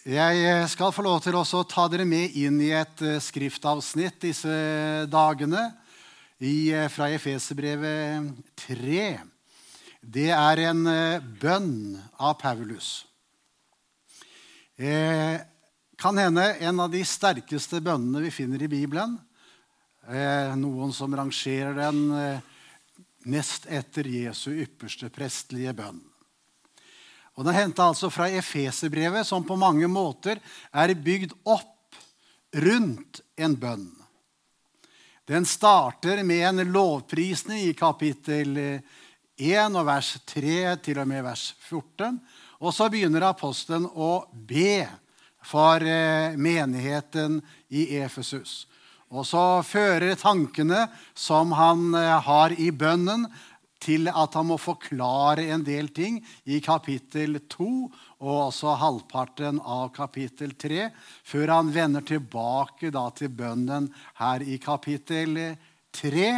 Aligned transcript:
Jeg 0.00 0.68
skal 0.72 0.94
få 0.96 1.04
lov 1.04 1.18
til 1.20 1.36
å 1.36 1.44
ta 1.68 1.84
dere 1.92 2.06
med 2.08 2.32
inn 2.40 2.56
i 2.64 2.70
et 2.72 3.02
eh, 3.04 3.18
skriftavsnitt 3.20 4.16
disse 4.24 4.54
dagene 5.12 5.66
eh, 6.40 6.88
fra 6.88 7.10
Efeserbrevet 7.12 8.32
3. 8.64 9.04
Det 10.00 10.30
er 10.32 10.62
en 10.70 10.82
eh, 10.88 11.20
bønn 11.20 12.00
av 12.16 12.38
Paulus. 12.40 13.04
Eh, 14.80 15.36
kan 16.00 16.16
hende 16.16 16.48
en 16.64 16.80
av 16.80 16.88
de 16.88 17.04
sterkeste 17.04 17.82
bønnene 17.84 18.24
vi 18.24 18.32
finner 18.32 18.62
i 18.64 18.72
Bibelen. 18.72 19.18
Eh, 20.08 20.56
noen 20.56 20.96
som 20.96 21.12
rangerer 21.12 21.76
den 21.76 22.06
eh, 22.16 22.46
nest 23.28 23.68
etter 23.68 24.08
Jesu 24.08 24.48
ypperste 24.64 25.12
prestlige 25.12 25.76
bønn. 25.76 26.00
Og 27.40 27.46
Den 27.46 27.56
henta 27.56 27.86
altså 27.88 28.10
fra 28.12 28.26
Efeserbrevet, 28.28 29.24
som 29.24 29.46
på 29.48 29.56
mange 29.56 29.88
måter 29.88 30.36
er 30.76 30.92
bygd 30.92 31.32
opp 31.48 31.96
rundt 32.52 33.22
en 33.40 33.54
bønn. 33.56 33.86
Den 35.24 35.46
starter 35.48 36.20
med 36.26 36.44
en 36.50 36.72
lovprisning 36.74 37.62
i 37.64 37.72
kapittel 37.72 38.58
1 38.60 39.72
og 39.72 39.86
vers 39.88 40.10
3 40.28 40.76
til 40.84 41.00
og 41.00 41.08
med 41.08 41.24
vers 41.24 41.46
14. 41.64 42.18
Og 42.60 42.76
så 42.76 42.90
begynner 42.92 43.30
apostelen 43.30 43.86
å 43.88 44.26
be 44.30 44.84
for 45.40 45.80
eh, 45.80 46.36
menigheten 46.36 47.40
i 47.72 47.86
Efesus. 48.02 48.66
Og 49.10 49.24
så 49.26 49.62
fører 49.66 50.18
tankene 50.20 50.84
som 51.16 51.54
han 51.56 51.94
eh, 51.96 52.18
har 52.26 52.52
i 52.60 52.68
bønnen, 52.68 53.24
til 53.80 54.10
at 54.12 54.36
han 54.36 54.48
må 54.50 54.58
forklare 54.60 55.46
en 55.54 55.64
del 55.64 55.88
ting 55.96 56.20
i 56.44 56.60
kapittel 56.64 57.40
2 57.48 57.70
og 58.20 58.34
også 58.36 58.76
halvparten 58.80 59.60
av 59.64 59.88
kapittel 59.96 60.52
3, 60.60 60.88
før 61.24 61.54
han 61.56 61.72
vender 61.72 62.04
tilbake 62.04 62.92
da, 62.92 63.06
til 63.16 63.32
bønnen 63.32 63.88
her 64.20 64.44
i 64.44 64.58
kapittel 64.60 65.38
3. 65.96 66.30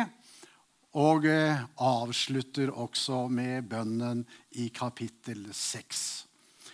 Og 1.02 1.24
eh, 1.26 1.62
avslutter 1.80 2.70
også 2.70 3.24
med 3.32 3.64
bønnen 3.70 4.27
i 4.60 4.68
kapittel 4.74 5.46
6. 5.56 6.02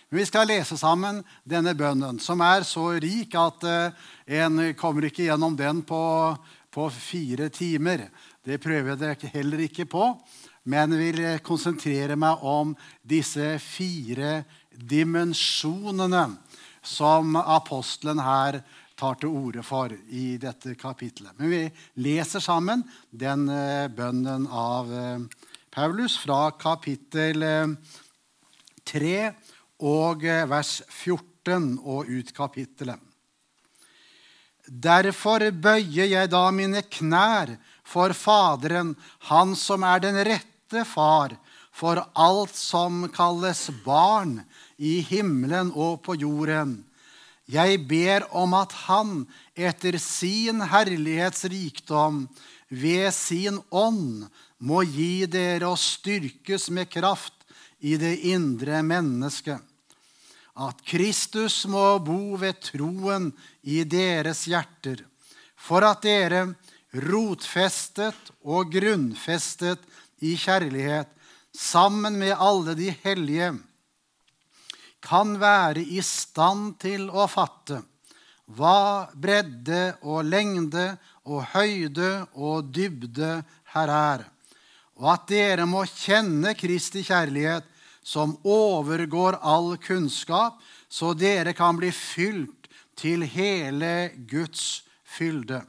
Men 0.09 0.19
vi 0.19 0.25
skal 0.27 0.49
lese 0.49 0.77
sammen 0.77 1.21
denne 1.47 1.71
bønnen, 1.77 2.19
som 2.19 2.41
er 2.43 2.65
så 2.67 2.91
rik 2.99 3.37
at 3.39 3.65
eh, 3.69 4.09
en 4.41 4.61
kommer 4.77 5.07
ikke 5.07 5.29
gjennom 5.29 5.55
den 5.57 5.81
på, 5.87 6.03
på 6.69 6.89
fire 6.93 7.47
timer. 7.53 8.09
Det 8.43 8.59
prøver 8.61 8.99
jeg 9.07 9.31
heller 9.33 9.65
ikke 9.65 9.87
på 9.89 10.11
men 10.63 10.97
vil 10.99 11.21
konsentrere 11.45 12.17
meg 12.19 12.43
om 12.45 12.75
disse 13.01 13.55
fire 13.63 14.43
dimensjonene 14.69 16.25
som 16.85 17.35
apostelen 17.39 18.21
her 18.23 18.61
tar 18.99 19.15
til 19.19 19.31
orde 19.31 19.63
for 19.63 19.93
i 20.11 20.37
dette 20.41 20.75
kapitlet. 20.79 21.35
Men 21.39 21.51
vi 21.53 21.61
leser 22.03 22.43
sammen 22.43 22.83
den 23.11 23.47
eh, 23.51 23.87
bønnen 23.87 24.47
av 24.51 24.91
eh, 24.91 25.45
Paulus 25.71 26.17
fra 26.19 26.49
kapittel 26.59 27.45
3 28.89 29.13
eh, 29.21 29.53
og 29.87 30.25
vers 30.51 30.81
14 30.89 31.77
og 31.79 32.09
ut 32.11 32.33
kapittelet. 32.35 32.99
Derfor 34.69 35.47
bøyer 35.49 36.11
jeg 36.11 36.29
da 36.29 36.43
mine 36.53 36.83
knær 36.85 37.55
for 37.87 38.13
Faderen, 38.13 38.93
Han 39.31 39.55
som 39.57 39.83
er 39.87 40.03
den 40.03 40.19
rette 40.27 40.48
far 40.85 41.35
for 41.71 42.01
alt 42.13 42.55
som 42.55 43.07
kalles 43.13 43.69
barn 43.85 44.39
i 44.77 44.99
himmelen 45.05 45.71
og 45.75 46.01
på 46.05 46.17
jorden. 46.19 46.81
Jeg 47.49 47.81
ber 47.89 48.27
om 48.37 48.53
at 48.53 48.75
Han 48.85 49.23
etter 49.57 49.97
sin 50.01 50.61
herlighetsrikdom 50.69 52.27
ved 52.69 53.09
sin 53.15 53.57
ånd 53.73 54.27
må 54.59 54.83
gi 54.85 55.25
dere 55.25 55.71
å 55.71 55.79
styrkes 55.79 56.69
med 56.75 56.91
kraft 56.93 57.33
i 57.79 57.95
det 57.97 58.19
indre 58.29 58.83
mennesket. 58.85 59.57
At 60.59 60.81
Kristus 60.83 61.63
må 61.71 61.97
bo 62.03 62.35
ved 62.37 62.59
troen 62.65 63.29
i 63.63 63.81
deres 63.87 64.43
hjerter, 64.51 64.99
for 65.55 65.85
at 65.87 66.03
dere 66.03 66.49
rotfestet 66.91 68.33
og 68.43 68.73
grunnfestet 68.73 69.79
i 70.21 70.35
kjærlighet, 70.39 71.09
sammen 71.55 72.17
med 72.19 72.35
alle 72.37 72.75
de 72.77 72.91
hellige, 73.03 73.53
kan 75.01 75.37
være 75.39 75.81
i 75.81 76.01
stand 76.03 76.75
til 76.81 77.07
å 77.09 77.27
fatte 77.31 77.79
hva 78.57 79.07
bredde 79.13 79.93
og 80.01 80.25
lengde 80.25 80.91
og 81.29 81.45
høyde 81.53 82.09
og 82.33 82.71
dybde 82.73 83.39
her 83.75 83.91
er, 83.93 84.23
og 84.99 85.11
at 85.13 85.27
dere 85.29 85.67
må 85.69 85.85
kjenne 85.87 86.55
Kristi 86.57 87.05
kjærlighet, 87.05 87.63
som 88.03 88.33
overgår 88.43 89.37
all 89.45 89.75
kunnskap, 89.77 90.57
så 90.89 91.13
dere 91.13 91.53
kan 91.53 91.77
bli 91.77 91.91
fylt 91.93 92.67
til 92.97 93.21
hele 93.29 94.09
Guds 94.27 94.81
fylde. 95.05 95.61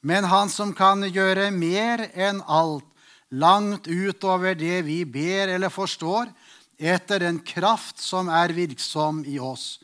Men 0.00 0.24
han 0.30 0.48
som 0.48 0.72
kan 0.74 1.04
gjøre 1.04 1.50
mer 1.52 2.06
enn 2.14 2.40
alt, 2.46 2.87
langt 3.30 3.86
utover 3.86 4.54
det 4.54 4.82
vi 4.86 5.02
ber 5.04 5.48
eller 5.54 5.72
forstår, 5.72 6.30
etter 6.78 7.20
den 7.20 7.40
kraft 7.42 7.98
som 7.98 8.28
er 8.30 8.54
virksom 8.54 9.24
i 9.26 9.38
oss. 9.42 9.80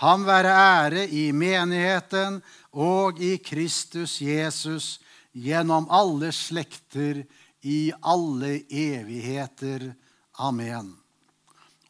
Han 0.00 0.24
være 0.24 0.54
ære 0.54 1.04
i 1.10 1.28
menigheten 1.34 2.40
og 2.72 3.18
i 3.20 3.36
Kristus 3.42 4.20
Jesus 4.22 4.96
gjennom 5.34 5.88
alle 5.90 6.30
slekter 6.32 7.24
i 7.66 7.90
alle 8.00 8.62
evigheter. 8.70 9.90
Amen. 10.38 10.94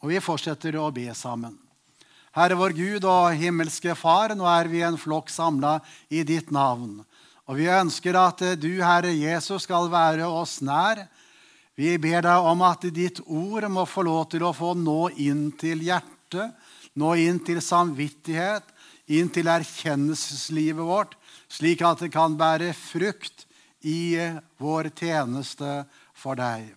Og 0.00 0.12
vi 0.12 0.20
fortsetter 0.24 0.78
å 0.80 0.88
be 0.94 1.10
sammen. 1.14 1.58
Herre 2.38 2.56
vår 2.58 2.74
Gud 2.76 3.06
og 3.08 3.34
himmelske 3.36 3.94
Far, 3.98 4.34
nå 4.36 4.46
er 4.46 4.68
vi 4.70 4.82
en 4.86 4.98
flokk 5.00 5.30
samla 5.32 5.78
i 6.08 6.22
ditt 6.26 6.52
navn. 6.54 7.00
Og 7.48 7.56
vi 7.56 7.68
ønsker 7.72 8.16
at 8.20 8.42
du, 8.60 8.70
Herre 8.84 9.14
Jesus, 9.16 9.64
skal 9.64 9.88
være 9.88 10.26
oss 10.28 10.58
nær. 10.60 11.06
Vi 11.78 11.94
ber 12.02 12.20
deg 12.26 12.48
om 12.50 12.64
at 12.66 12.84
ditt 12.92 13.22
ord 13.24 13.64
må 13.72 13.86
få 13.88 14.04
lov 14.04 14.26
til 14.34 14.44
å 14.44 14.52
få 14.52 14.74
nå 14.76 15.08
inn 15.16 15.46
til 15.56 15.80
hjertet, 15.86 16.52
nå 16.98 17.14
inn 17.22 17.38
til 17.46 17.62
samvittighet, 17.64 18.66
inn 19.16 19.30
til 19.32 19.48
erkjennelseslivet 19.48 20.84
vårt, 20.84 21.14
slik 21.48 21.80
at 21.86 22.04
det 22.04 22.10
kan 22.12 22.36
bære 22.36 22.74
frukt 22.76 23.46
i 23.80 24.18
vår 24.60 24.90
tjeneste 24.98 25.86
for 26.18 26.36
deg. 26.36 26.68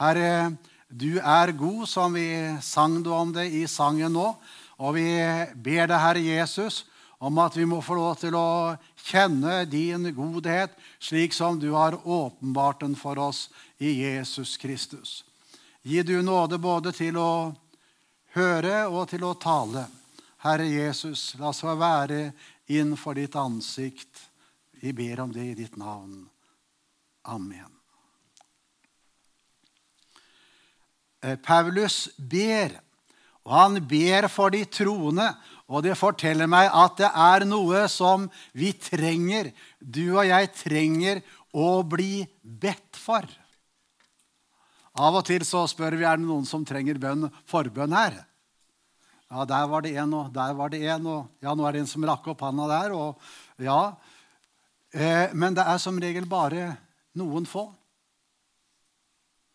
Herre, 0.00 0.56
du 0.88 1.20
er 1.20 1.52
god, 1.52 1.84
som 1.86 2.16
vi 2.16 2.30
sang 2.64 2.98
om 3.06 3.30
det 3.36 3.50
i 3.52 3.66
sangen 3.70 4.16
nå. 4.16 4.32
Og 4.78 4.94
vi 4.96 5.10
ber 5.54 5.86
deg, 5.90 5.98
Herre 6.00 6.22
Jesus, 6.24 6.86
om 7.18 7.38
at 7.42 7.56
vi 7.56 7.66
må 7.66 7.80
få 7.82 7.96
lov 7.98 8.18
til 8.20 8.36
å 8.38 8.76
kjenne 9.08 9.64
din 9.66 10.06
godhet, 10.14 10.74
slik 11.02 11.34
som 11.34 11.58
du 11.58 11.72
har 11.74 11.98
åpenbart 12.06 12.84
den 12.84 12.94
for 12.98 13.18
oss 13.18 13.48
i 13.78 13.96
Jesus 14.04 14.56
Kristus. 14.56 15.24
Gi 15.82 16.02
du 16.02 16.20
nåde 16.22 16.58
både 16.62 16.92
til 16.94 17.18
å 17.18 17.54
høre 18.36 18.86
og 18.86 19.08
til 19.10 19.24
å 19.26 19.34
tale. 19.40 19.86
Herre 20.44 20.68
Jesus, 20.70 21.32
la 21.38 21.50
oss 21.50 21.64
få 21.64 21.74
være 21.78 22.30
innenfor 22.70 23.18
ditt 23.18 23.34
ansikt. 23.38 24.28
Vi 24.78 24.92
ber 24.94 25.24
om 25.24 25.32
det 25.34 25.46
i 25.50 25.56
ditt 25.58 25.76
navn. 25.80 26.28
Amen. 27.26 27.72
Eh, 31.20 31.34
Paulus 31.42 32.08
ber, 32.16 32.76
og 33.42 33.54
han 33.56 33.80
ber 33.90 34.28
for 34.30 34.54
de 34.54 34.62
troende. 34.70 35.32
Og 35.68 35.84
det 35.84 35.98
forteller 36.00 36.48
meg 36.48 36.70
at 36.72 36.96
det 37.00 37.10
er 37.12 37.44
noe 37.48 37.84
som 37.92 38.24
vi 38.56 38.72
trenger, 38.72 39.50
du 39.80 40.16
og 40.16 40.24
jeg 40.28 40.52
trenger, 40.56 41.20
å 41.52 41.82
bli 41.84 42.22
bedt 42.42 42.96
for. 43.00 43.24
Av 44.98 45.16
og 45.16 45.24
til 45.28 45.44
så 45.46 45.62
spør 45.70 45.96
vi 45.98 46.06
er 46.08 46.18
det 46.18 46.26
noen 46.26 46.46
som 46.48 46.64
trenger 46.66 46.98
bønn, 47.00 47.28
forbønn 47.48 47.94
her. 47.96 48.16
Ja, 49.28 49.44
der 49.48 49.66
var 49.68 49.84
det 49.84 49.92
en, 50.00 50.14
og 50.16 50.32
der 50.32 50.54
var 50.56 50.72
det 50.72 50.80
en, 50.88 51.06
og 51.08 51.44
ja, 51.44 51.52
nå 51.52 51.66
er 51.68 51.76
det 51.76 51.82
en 51.84 51.90
som 51.90 52.04
rakk 52.08 52.30
opp 52.32 52.46
handa 52.46 52.68
der. 52.70 52.96
og 52.96 53.20
ja. 53.60 53.92
Eh, 54.92 55.34
men 55.36 55.56
det 55.56 55.66
er 55.68 55.80
som 55.82 56.00
regel 56.00 56.24
bare 56.28 56.72
noen 57.18 57.44
få. 57.48 57.66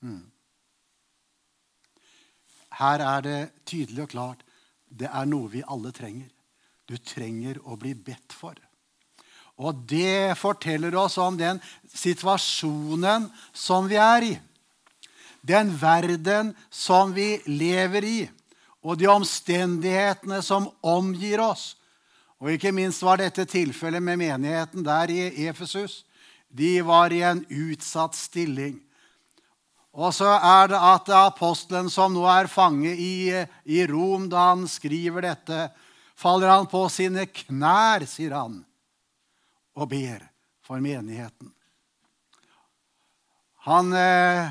Mm. 0.06 0.30
Her 2.78 3.06
er 3.06 3.26
det 3.26 3.40
tydelig 3.70 4.06
og 4.06 4.14
klart 4.14 4.46
det 4.94 5.10
er 5.10 5.26
noe 5.30 5.50
vi 5.50 5.64
alle 5.66 5.92
trenger. 5.96 6.30
Du 6.86 6.96
trenger 6.98 7.60
å 7.66 7.78
bli 7.80 7.94
bedt 7.96 8.36
for. 8.36 8.56
Og 9.62 9.84
det 9.90 10.34
forteller 10.40 10.96
oss 10.98 11.18
om 11.22 11.38
den 11.38 11.60
situasjonen 11.94 13.30
som 13.54 13.88
vi 13.90 14.00
er 14.02 14.28
i. 14.28 14.34
Den 15.42 15.74
verden 15.78 16.54
som 16.70 17.14
vi 17.14 17.38
lever 17.50 18.06
i. 18.06 18.22
og 18.84 18.98
de 19.00 19.08
omstendighetene 19.08 20.42
som 20.44 20.66
omgir 20.84 21.40
oss. 21.40 21.78
Og 22.44 22.52
ikke 22.52 22.74
minst 22.76 23.00
var 23.00 23.22
dette 23.22 23.46
tilfellet 23.48 24.04
med 24.04 24.20
menigheten 24.20 24.84
der 24.84 25.08
i 25.08 25.48
Efesus. 25.48 26.02
De 26.52 26.82
var 26.84 27.14
i 27.16 27.22
en 27.24 27.46
utsatt 27.48 28.18
stilling. 28.20 28.82
Og 29.94 30.10
så 30.16 30.26
er 30.26 30.72
det 30.72 30.80
at 30.82 31.10
apostelen 31.14 31.90
som 31.94 32.16
nå 32.16 32.24
er 32.26 32.50
fange 32.50 32.90
i, 32.98 33.30
i 33.70 33.84
Rom, 33.86 34.26
da 34.30 34.50
han 34.50 34.66
skriver 34.70 35.28
dette, 35.28 35.68
faller 36.18 36.50
han 36.50 36.66
på 36.70 36.88
sine 36.90 37.28
knær, 37.30 38.06
sier 38.10 38.34
han, 38.34 38.64
og 39.78 39.92
ber 39.92 40.26
for 40.66 40.82
menigheten. 40.82 41.52
Han 43.70 43.94
eh, 43.96 44.50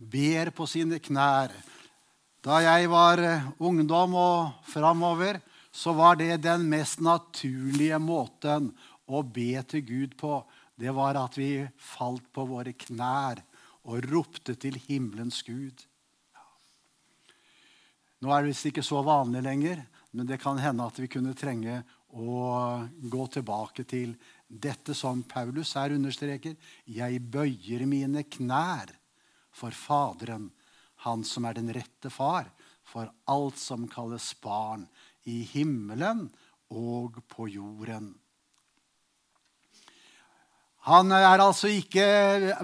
ber 0.00 0.50
på 0.56 0.66
sine 0.66 0.98
knær. 0.98 1.52
Da 2.40 2.62
jeg 2.64 2.88
var 2.90 3.20
eh, 3.20 3.44
ungdom 3.60 4.16
og 4.16 4.64
framover, 4.66 5.42
så 5.70 5.92
var 5.94 6.16
det 6.18 6.40
den 6.48 6.64
mest 6.72 7.04
naturlige 7.04 8.00
måten 8.00 8.72
å 9.06 9.20
be 9.22 9.60
til 9.68 9.84
Gud 9.84 10.16
på. 10.18 10.40
Det 10.74 10.90
var 10.96 11.20
at 11.20 11.36
vi 11.38 11.52
falt 11.76 12.24
på 12.32 12.48
våre 12.48 12.72
knær 12.72 13.44
og 13.88 14.04
ropte 14.10 14.56
til 14.60 14.76
himmelens 14.88 15.40
Gud. 15.46 15.86
Nå 18.20 18.32
er 18.34 18.42
det 18.42 18.50
visst 18.50 18.68
ikke 18.68 18.84
så 18.84 19.00
vanlig 19.04 19.40
lenger, 19.46 19.80
men 20.12 20.28
det 20.28 20.40
kan 20.42 20.58
hende 20.60 20.84
at 20.84 20.98
vi 21.00 21.08
kunne 21.08 21.36
trenge 21.38 21.78
å 22.10 22.84
gå 23.00 23.26
tilbake 23.32 23.86
til 23.88 24.12
dette 24.44 24.96
som 24.98 25.22
Paulus 25.24 25.72
her 25.78 25.94
understreker. 25.94 26.56
Jeg 26.84 27.22
bøyer 27.32 27.86
mine 27.88 28.26
knær 28.28 28.92
for 29.54 29.72
Faderen, 29.72 30.50
han 31.06 31.24
som 31.24 31.46
er 31.48 31.56
den 31.56 31.72
rette 31.72 32.10
far, 32.12 32.50
for 32.84 33.08
alt 33.30 33.58
som 33.60 33.86
kalles 33.88 34.32
barn 34.42 34.84
i 35.30 35.40
himmelen 35.54 36.26
og 36.74 37.22
på 37.30 37.48
jorden. 37.54 38.12
Han 40.90 41.12
altså 41.14 41.70
ikke, 41.70 42.04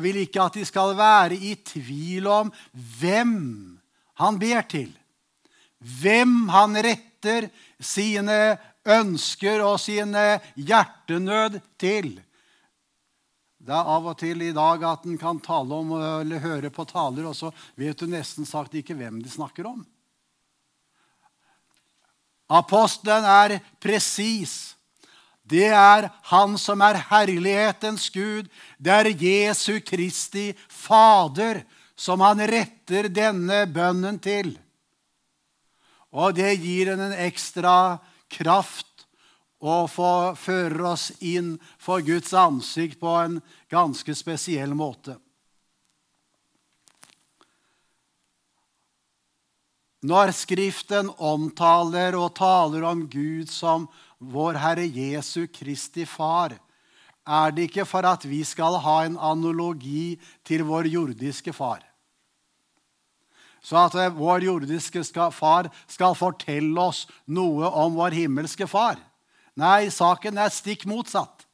vil 0.02 0.22
ikke 0.24 0.42
at 0.42 0.58
de 0.58 0.64
skal 0.66 0.96
være 0.98 1.36
i 1.38 1.54
tvil 1.62 2.26
om 2.26 2.52
hvem 2.74 3.34
han 4.18 4.38
ber 4.40 4.66
til. 4.66 4.90
Hvem 5.78 6.48
han 6.50 6.74
retter 6.82 7.48
sine 7.78 8.56
ønsker 8.86 9.62
og 9.62 9.78
sine 9.82 10.38
hjertenød 10.56 11.60
til. 11.78 12.16
Det 13.66 13.74
er 13.74 13.90
av 13.96 14.04
og 14.06 14.14
til 14.20 14.44
i 14.46 14.54
dag 14.54 14.82
at 14.86 15.06
en 15.08 15.18
kan 15.18 15.40
tale 15.42 15.74
om 15.74 15.90
eller 15.98 16.42
høre 16.42 16.70
på 16.70 16.86
taler, 16.86 17.26
og 17.26 17.34
så 17.34 17.50
vet 17.74 17.98
du 17.98 18.06
nesten 18.10 18.46
sagt 18.46 18.76
ikke 18.78 18.94
hvem 18.94 19.18
de 19.22 19.30
snakker 19.30 19.66
om. 19.66 19.80
Apostelen 22.46 23.26
er 23.26 23.56
presis. 23.82 24.75
Det 25.46 25.68
er 25.70 26.10
Han 26.32 26.56
som 26.58 26.82
er 26.82 26.98
herlighetens 27.10 28.08
Gud. 28.10 28.48
Det 28.78 28.92
er 28.92 29.12
Jesu 29.14 29.78
Kristi 29.80 30.50
Fader 30.68 31.62
som 31.96 32.20
han 32.20 32.42
retter 32.50 33.08
denne 33.08 33.64
bønnen 33.72 34.18
til. 34.22 34.52
Og 36.12 36.36
det 36.36 36.52
gir 36.60 36.92
en 36.92 37.12
ekstra 37.12 37.98
kraft 38.32 39.06
og 39.64 39.88
fører 39.90 40.82
oss 40.92 41.10
inn 41.24 41.56
for 41.80 42.04
Guds 42.04 42.34
ansikt 42.36 43.00
på 43.00 43.14
en 43.22 43.40
ganske 43.72 44.14
spesiell 44.14 44.74
måte. 44.76 45.16
Når 50.06 50.30
Skriften 50.36 51.08
omtaler 51.18 52.14
og 52.14 52.34
taler 52.36 52.84
om 52.86 53.06
Gud 53.10 53.48
som 53.50 53.88
vår 54.20 54.58
Herre 54.60 54.84
Jesu 54.86 55.48
Kristi 55.50 56.04
Far, 56.06 56.54
er 57.26 57.54
det 57.54 57.66
ikke 57.66 57.86
for 57.88 58.06
at 58.06 58.22
vi 58.28 58.44
skal 58.46 58.78
ha 58.84 59.00
en 59.06 59.16
analogi 59.18 60.14
til 60.46 60.62
vår 60.68 60.86
jordiske 60.92 61.50
far. 61.56 61.80
Så 63.58 63.80
at 63.80 63.96
vår 64.14 64.46
jordiske 64.46 65.02
far 65.34 65.72
skal 65.90 66.14
fortelle 66.14 66.78
oss 66.80 67.08
noe 67.26 67.66
om 67.66 67.98
vår 67.98 68.14
himmelske 68.14 68.68
far. 68.70 69.00
Nei, 69.58 69.88
saken 69.90 70.38
er 70.38 70.54
stikk 70.54 70.86
motsatt. 70.86 71.48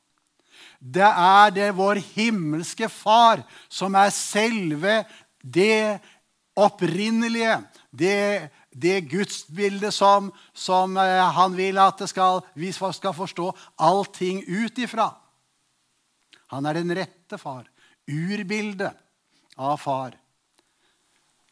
Det 0.77 1.09
er 1.09 1.55
det 1.55 1.71
vår 1.79 2.03
himmelske 2.13 2.91
far 2.93 3.47
som 3.71 3.95
er 3.97 4.11
selve 4.13 5.05
det 5.41 6.03
opprinnelige, 6.59 7.63
det, 7.93 8.49
det 8.71 9.01
gudsbildet 9.13 9.93
som, 9.95 10.31
som, 10.53 10.97
eh, 10.97 11.29
han 11.37 11.57
vil 11.57 11.79
at 11.79 12.01
skal, 12.09 12.41
vi 12.57 12.73
skal 12.73 13.13
forstå 13.15 13.51
allting 13.77 14.43
ut 14.49 14.79
ifra. 14.81 15.11
Han 16.53 16.67
er 16.67 16.81
den 16.81 16.95
rette 16.97 17.39
far. 17.41 17.69
Urbildet 18.09 18.97
av 19.57 19.77
far. 19.77 20.17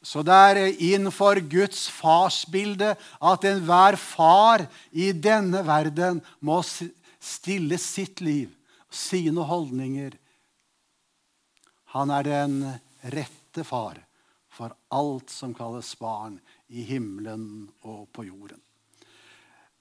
Så 0.03 0.25
det 0.25 0.33
er 0.33 0.81
innenfor 0.81 1.43
Guds 1.45 1.85
farsbilde 1.93 2.95
at 2.97 3.45
enhver 3.45 4.01
far 4.01 4.65
i 4.97 5.13
denne 5.13 5.61
verden 5.67 6.23
må 6.41 6.63
stille 6.65 7.77
sitt 7.77 8.25
liv, 8.25 8.49
sine 8.89 9.45
holdninger. 9.45 10.17
Han 11.93 12.13
er 12.17 12.25
den 12.25 12.63
rette 13.13 13.65
far 13.67 14.01
for 14.61 14.75
alt 14.93 15.31
som 15.33 15.55
kalles 15.57 15.95
barn 15.97 16.35
i 16.69 16.83
himmelen 16.85 17.71
og 17.81 18.11
på 18.13 18.27
jorden. 18.27 18.61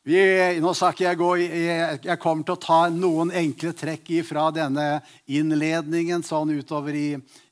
Vi, 0.08 0.16
nå 0.64 0.72
skal 0.72 0.94
ikke 0.96 1.04
jeg 1.04 1.20
gå 1.20 1.32
jeg, 1.42 1.98
jeg 2.08 2.20
kommer 2.24 2.48
til 2.48 2.56
å 2.56 2.62
ta 2.64 2.78
noen 2.94 3.34
enkle 3.36 3.74
trekk 3.76 4.14
fra 4.24 4.48
denne 4.56 5.02
innledningen 5.28 6.24
sånn 6.24 6.56
utover 6.56 6.96
i, 6.96 7.10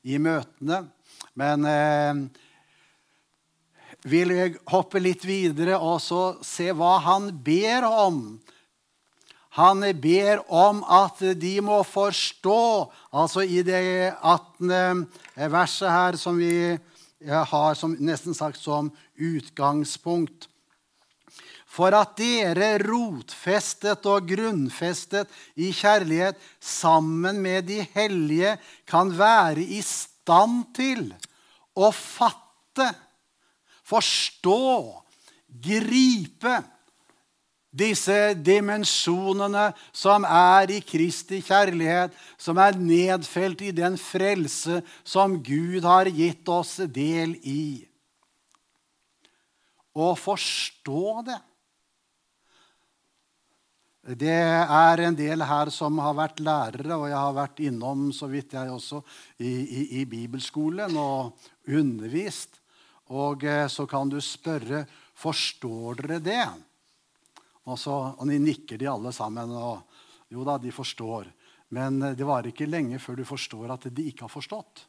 i 0.08 0.16
møtene. 0.16 0.80
Men 1.36 1.68
eh, 1.68 2.24
vil 4.08 4.32
jeg 4.32 4.56
hoppe 4.72 5.04
litt 5.04 5.28
videre 5.28 5.76
og 5.76 6.00
så 6.00 6.22
se 6.40 6.72
hva 6.72 6.96
han 7.04 7.28
ber 7.44 7.84
om. 7.92 8.22
Han 9.60 9.84
ber 10.00 10.40
om 10.48 10.80
at 10.88 11.20
de 11.36 11.58
må 11.60 11.82
forstå, 11.84 12.60
altså 13.12 13.44
i 13.44 13.60
det 13.66 14.14
18. 14.16 15.04
verset 15.52 15.92
her 15.92 16.16
som 16.16 16.40
vi 16.40 16.78
har 17.26 17.74
som, 17.74 17.96
nesten 17.98 18.34
sagt 18.34 18.60
som 18.60 18.90
utgangspunkt. 19.14 20.48
For 21.68 21.92
at 21.94 22.16
dere 22.16 22.78
rotfestet 22.80 24.06
og 24.08 24.30
grunnfestet 24.30 25.28
i 25.60 25.68
kjærlighet 25.76 26.38
sammen 26.62 27.42
med 27.44 27.68
de 27.68 27.82
hellige 27.94 28.54
kan 28.88 29.12
være 29.18 29.66
i 29.66 29.82
stand 29.84 30.64
til 30.78 31.10
å 31.76 31.90
fatte 31.92 32.88
forstå, 33.88 34.62
gripe 35.48 36.56
disse 37.78 38.34
dimensjonene 38.34 39.68
som 39.94 40.26
er 40.26 40.72
i 40.74 40.80
Kristi 40.84 41.40
kjærlighet, 41.44 42.14
som 42.38 42.58
er 42.60 42.78
nedfelt 42.78 43.62
i 43.62 43.74
den 43.74 43.98
frelse 44.00 44.82
som 45.06 45.38
Gud 45.42 45.86
har 45.86 46.10
gitt 46.10 46.48
oss 46.50 46.78
del 46.84 47.36
i. 47.46 47.84
Å 49.98 50.14
forstå 50.18 51.04
det. 51.26 51.38
Det 54.18 54.30
er 54.32 55.02
en 55.04 55.16
del 55.16 55.42
her 55.44 55.68
som 55.74 55.98
har 56.00 56.14
vært 56.16 56.38
lærere, 56.40 56.94
og 56.96 57.10
jeg 57.10 57.18
har 57.18 57.34
vært 57.36 57.58
innom 57.60 58.06
så 58.16 58.28
vidt 58.30 58.54
jeg 58.56 58.70
også, 58.72 59.02
i, 59.36 59.50
i, 59.50 59.82
i 60.00 60.04
bibelskolen 60.08 60.96
og 60.96 61.36
undervist. 61.68 62.56
Og 63.12 63.44
eh, 63.44 63.66
så 63.68 63.84
kan 63.88 64.08
du 64.08 64.16
spørre 64.24 64.86
forstår 65.18 66.00
dere 66.00 66.18
det. 66.24 66.46
Og, 67.68 67.76
så, 67.76 67.94
og 68.16 68.24
de 68.28 68.38
nikker 68.40 68.80
de 68.80 68.88
alle 68.88 69.12
sammen. 69.12 69.52
og 69.52 70.32
Jo 70.32 70.44
da, 70.46 70.56
de 70.60 70.72
forstår. 70.72 71.28
Men 71.76 72.00
eh, 72.02 72.16
det 72.16 72.26
var 72.28 72.46
ikke 72.48 72.68
lenge 72.68 73.00
før 73.02 73.20
du 73.20 73.26
forstår 73.28 73.74
at 73.74 73.88
de 73.92 74.08
ikke 74.08 74.26
har 74.26 74.32
forstått. 74.32 74.86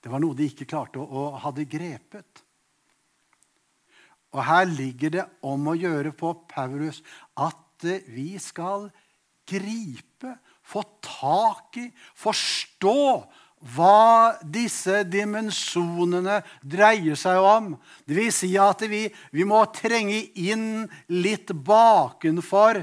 Det 0.00 0.10
var 0.10 0.22
noe 0.22 0.36
de 0.36 0.48
ikke 0.48 0.68
klarte 0.68 1.00
å, 1.02 1.06
å 1.06 1.42
hadde 1.44 1.68
grepet. 1.70 2.44
Og 4.30 4.42
her 4.46 4.66
ligger 4.70 5.14
det 5.16 5.26
om 5.46 5.70
å 5.70 5.78
gjøre 5.78 6.14
på 6.16 6.32
Paulus 6.50 7.02
at 7.38 7.86
eh, 7.86 8.06
vi 8.10 8.32
skal 8.42 8.88
gripe, 9.50 10.36
få 10.62 10.84
tak 11.02 11.80
i, 11.82 11.88
forstå 12.18 13.00
hva 13.60 14.40
disse 14.40 15.02
dimensjonene 15.04 16.40
dreier 16.64 17.18
seg 17.18 17.44
om. 17.44 17.74
Det 18.08 18.16
vil 18.16 18.32
si 18.32 18.54
at 18.60 18.82
vi, 18.88 19.04
vi 19.36 19.44
må 19.44 19.60
trenge 19.76 20.22
inn 20.40 20.88
litt 21.12 21.52
bakenfor 21.52 22.82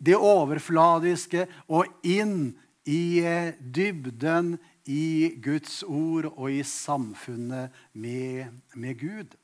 det 0.00 0.16
overfladiske 0.16 1.44
og 1.68 1.90
inn 2.08 2.54
i 2.88 3.20
eh, 3.20 3.52
dybden 3.60 4.54
i 4.88 5.36
Guds 5.44 5.82
ord 5.84 6.30
og 6.32 6.48
i 6.48 6.62
samfunnet 6.64 7.76
med, 7.92 8.48
med 8.72 8.96
Gud. 8.98 9.36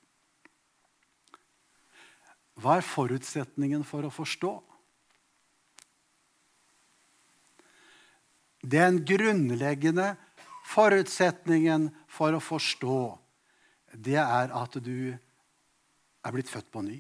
Hva 2.57 2.79
er 2.79 2.89
forutsetningen 2.89 3.85
for 3.85 4.09
å 4.09 4.13
forstå? 4.13 4.55
Den 8.67 9.03
grunnleggende 9.07 10.15
forutsetningen 10.67 11.91
for 12.11 12.37
å 12.37 12.43
forstå, 12.43 13.01
det 13.95 14.19
er 14.21 14.53
at 14.55 14.79
du 14.83 15.15
er 15.15 16.35
blitt 16.35 16.51
født 16.51 16.73
på 16.75 16.83
ny. 16.85 16.99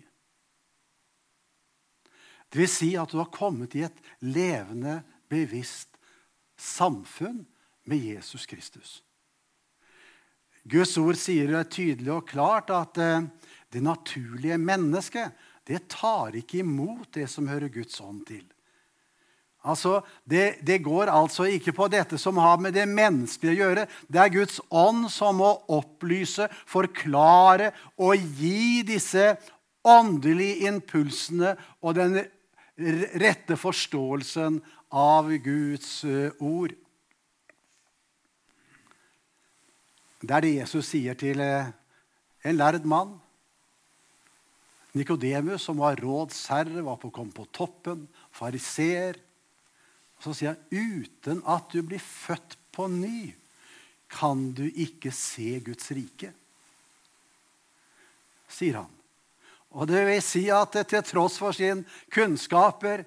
Det 2.46 2.62
vil 2.62 2.70
si 2.70 2.92
at 2.96 3.11
du 3.11 3.18
har 3.18 3.32
kommet 3.35 3.75
i 3.76 3.82
et 3.88 3.99
levende, 4.23 5.00
bevisst 5.26 5.99
samfunn 6.56 7.42
med 7.90 7.99
Jesus 7.99 8.46
Kristus. 8.46 9.00
Guds 10.66 10.94
ord 10.99 11.18
sier 11.18 11.50
det 11.50 11.66
tydelig 11.75 12.12
og 12.14 12.28
klart 12.30 12.70
at 12.75 12.99
eh, 13.02 13.26
det 13.70 13.82
naturlige 13.82 14.58
mennesket 14.58 15.35
det 15.66 15.88
tar 15.90 16.35
ikke 16.38 16.62
imot 16.62 17.11
det 17.18 17.26
som 17.30 17.50
hører 17.50 17.70
Guds 17.75 17.99
ånd 18.02 18.23
til. 18.26 18.46
Altså, 19.66 20.00
det, 20.23 20.61
det, 20.62 20.78
går 20.85 21.11
altså 21.11 21.49
ikke 21.50 21.75
på 21.75 21.88
dette 21.90 22.18
som 22.23 22.38
har 22.38 22.61
med 22.62 22.76
det 22.76 22.87
menneskelige 22.87 23.56
å 23.56 23.58
gjøre. 23.64 23.87
Det 24.06 24.20
er 24.23 24.35
Guds 24.37 24.61
ånd 24.70 25.08
som 25.11 25.40
må 25.42 25.50
opplyse, 25.75 26.46
forklare 26.70 27.73
og 27.99 28.14
gi 28.38 28.85
disse 28.87 29.32
åndelige 29.87 30.70
impulsene 30.70 31.56
og 31.82 31.99
den 31.99 32.20
rette 33.18 33.58
forståelsen 33.58 34.61
av 34.94 35.35
Guds 35.42 35.90
eh, 36.06 36.30
ord. 36.38 36.75
Det 40.23 40.32
er 40.32 40.46
det 40.46 40.56
Jesus 40.61 40.94
sier 40.94 41.18
til 41.18 41.42
eh, 41.42 41.73
en 42.46 42.58
lærd 42.58 42.87
mann. 42.87 43.16
Nikodemus, 44.96 45.66
som 45.66 45.82
var 45.82 45.99
rådsherre, 46.00 46.85
var 46.87 46.96
på 47.02 47.11
å 47.11 47.14
komme 47.18 47.35
på 47.35 47.44
toppen. 47.52 48.06
Fariseer. 48.32 49.25
Så 50.23 50.35
sier 50.35 50.54
han, 50.54 50.62
uten 50.70 51.42
at 51.49 51.70
du 51.73 51.82
blir 51.87 52.02
født 52.02 52.56
på 52.75 52.88
ny, 52.92 53.35
kan 54.08 54.50
du 54.56 54.64
ikke 54.68 55.11
se 55.14 55.58
Guds 55.64 55.90
rike. 55.94 56.30
Sier 58.49 58.80
han. 58.80 58.92
Og 59.76 59.88
det 59.90 60.06
vil 60.06 60.23
si 60.25 60.46
at 60.54 60.76
til 60.88 61.04
tross 61.04 61.37
for 61.40 61.56
sin 61.56 61.82
kunnskaper 62.14 63.04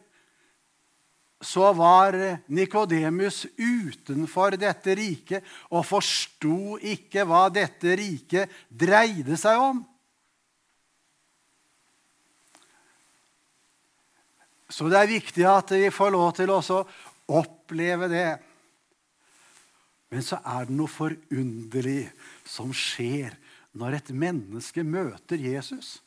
så 1.42 1.72
var 1.74 2.18
Nikodemus 2.51 3.46
utenfor 3.56 4.58
dette 4.60 4.96
riket 5.00 5.46
og 5.72 5.86
forsto 5.88 6.75
ikke 6.84 7.24
hva 7.28 7.46
dette 7.54 7.96
riket 7.96 8.51
dreide 8.68 9.39
seg 9.39 9.62
om. 9.63 9.80
Så 14.70 14.90
det 14.90 15.00
er 15.00 15.10
viktig 15.10 15.46
at 15.50 15.72
vi 15.74 15.90
får 15.94 16.14
lov 16.14 16.30
til 16.38 16.54
å 16.54 16.62
oppleve 17.40 18.10
det. 18.12 18.30
Men 20.10 20.26
så 20.26 20.40
er 20.42 20.70
det 20.70 20.76
noe 20.78 20.90
forunderlig 20.90 22.10
som 22.48 22.74
skjer 22.74 23.36
når 23.78 24.00
et 24.00 24.14
menneske 24.14 24.86
møter 24.86 25.42
Jesus 25.42 26.00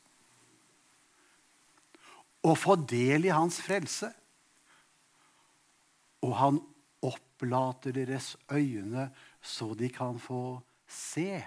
og 2.43 2.57
får 2.59 2.81
del 2.91 3.29
i 3.29 3.31
hans 3.31 3.61
frelse. 3.63 4.09
Og 6.23 6.35
han 6.39 6.59
opplater 7.03 7.95
deres 7.95 8.33
øyne 8.51 9.09
så 9.43 9.71
de 9.79 9.89
kan 9.91 10.19
få 10.19 10.59
se. 10.87 11.39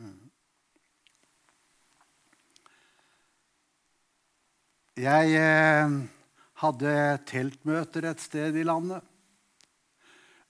Mm. 0.00 0.29
Jeg 5.00 5.32
eh, 5.38 5.92
hadde 6.60 6.94
teltmøter 7.24 8.04
et 8.10 8.20
sted 8.20 8.56
i 8.58 8.64
landet. 8.66 9.00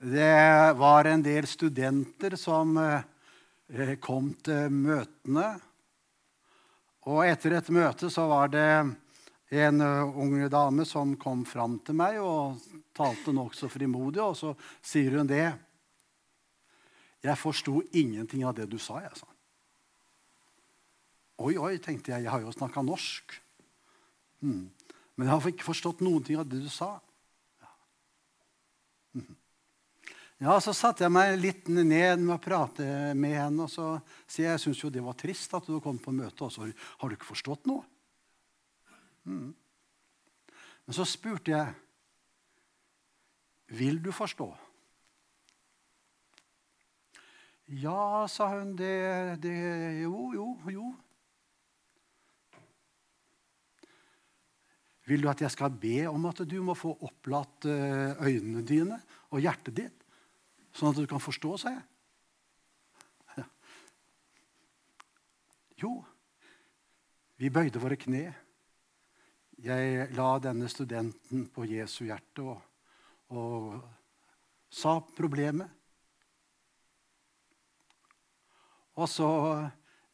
Det 0.00 0.72
var 0.80 1.06
en 1.06 1.20
del 1.22 1.46
studenter 1.46 2.34
som 2.40 2.72
eh, 2.80 3.92
kom 4.02 4.32
til 4.42 4.72
møtene. 4.74 5.44
Og 7.12 7.20
etter 7.28 7.54
et 7.60 7.70
møte 7.76 8.10
så 8.10 8.24
var 8.26 8.50
det 8.50 8.64
en 9.60 9.84
uh, 9.84 10.18
ung 10.18 10.34
dame 10.50 10.86
som 10.86 11.12
kom 11.20 11.44
fram 11.48 11.76
til 11.86 11.98
meg 12.00 12.18
og 12.22 12.58
talte 12.96 13.34
nokså 13.34 13.70
frimodig, 13.70 14.22
og 14.22 14.34
så 14.38 14.54
sier 14.82 15.18
hun 15.18 15.30
det. 15.30 15.46
'Jeg 17.20 17.38
forsto 17.38 17.82
ingenting 17.92 18.44
av 18.48 18.54
det 18.56 18.66
du 18.70 18.78
sa', 18.78 19.02
jeg 19.02 19.14
sa. 19.14 19.26
Oi, 21.38 21.54
oi, 21.56 21.78
tenkte 21.78 22.12
jeg. 22.12 22.24
Jeg 22.24 22.30
har 22.30 22.40
jo 22.40 22.52
snakka 22.52 22.82
norsk. 22.82 23.38
Hmm. 24.40 24.70
Men 25.16 25.28
jeg 25.28 25.34
har 25.34 25.52
ikke 25.52 25.68
forstått 25.68 26.02
noen 26.04 26.24
ting 26.24 26.38
av 26.40 26.48
det 26.48 26.62
du 26.62 26.68
sa. 26.72 26.94
Ja. 27.60 27.72
Mm. 29.20 29.36
Ja, 30.40 30.54
Så 30.64 30.72
satte 30.72 31.04
jeg 31.04 31.12
meg 31.12 31.34
litt 31.36 31.68
ned 31.68 32.22
med 32.22 32.34
å 32.38 32.40
prate 32.40 33.12
med 33.14 33.36
henne. 33.36 33.66
og 33.66 33.70
så 33.70 34.00
sier 34.24 34.46
jeg 34.46 34.56
jeg 34.56 34.64
syns 34.64 34.82
jo 34.84 34.90
det 34.90 35.04
var 35.04 35.18
trist 35.20 35.52
at 35.54 35.66
du 35.68 35.80
kom 35.84 35.98
på 36.00 36.14
møte, 36.16 36.44
og 36.44 36.52
så 36.52 36.64
har 36.64 37.08
du 37.08 37.16
ikke 37.16 37.28
forstått 37.28 37.68
noe. 37.68 37.84
Mm. 39.28 39.52
Men 40.86 40.96
så 40.96 41.04
spurte 41.04 41.52
jeg 41.52 41.74
vil 43.70 44.00
du 44.02 44.10
forstå. 44.10 44.48
Ja, 47.70 48.26
sa 48.26 48.48
hun. 48.56 48.72
Det, 48.74 49.36
det 49.42 50.00
Jo, 50.02 50.32
jo, 50.34 50.48
jo. 50.66 50.88
Vil 55.10 55.24
du 55.24 55.30
at 55.30 55.42
jeg 55.42 55.50
skal 55.50 55.74
be 55.74 56.04
om 56.06 56.28
at 56.30 56.44
du 56.46 56.60
må 56.62 56.76
få 56.78 56.94
opplatt 57.02 57.66
eh, 57.66 58.14
øynene 58.22 58.62
dine 58.66 59.00
og 59.34 59.42
hjertet 59.42 59.74
ditt? 59.82 60.00
sånn 60.76 60.92
at 60.92 61.00
du 61.00 61.08
kan 61.10 61.22
forstå, 61.22 61.56
sa 61.58 61.72
jeg. 61.74 61.86
Jo, 65.80 65.94
vi 67.40 67.48
bøyde 67.48 67.80
våre 67.80 67.96
kne. 67.96 68.26
Jeg 69.64 70.08
la 70.16 70.28
denne 70.44 70.68
studenten 70.72 71.46
på 71.52 71.64
Jesu 71.68 72.04
hjerte 72.04 72.44
og, 72.44 72.60
og 73.32 73.78
sa 74.68 74.98
problemet. 75.16 75.72
Og 79.00 79.08
så 79.08 79.30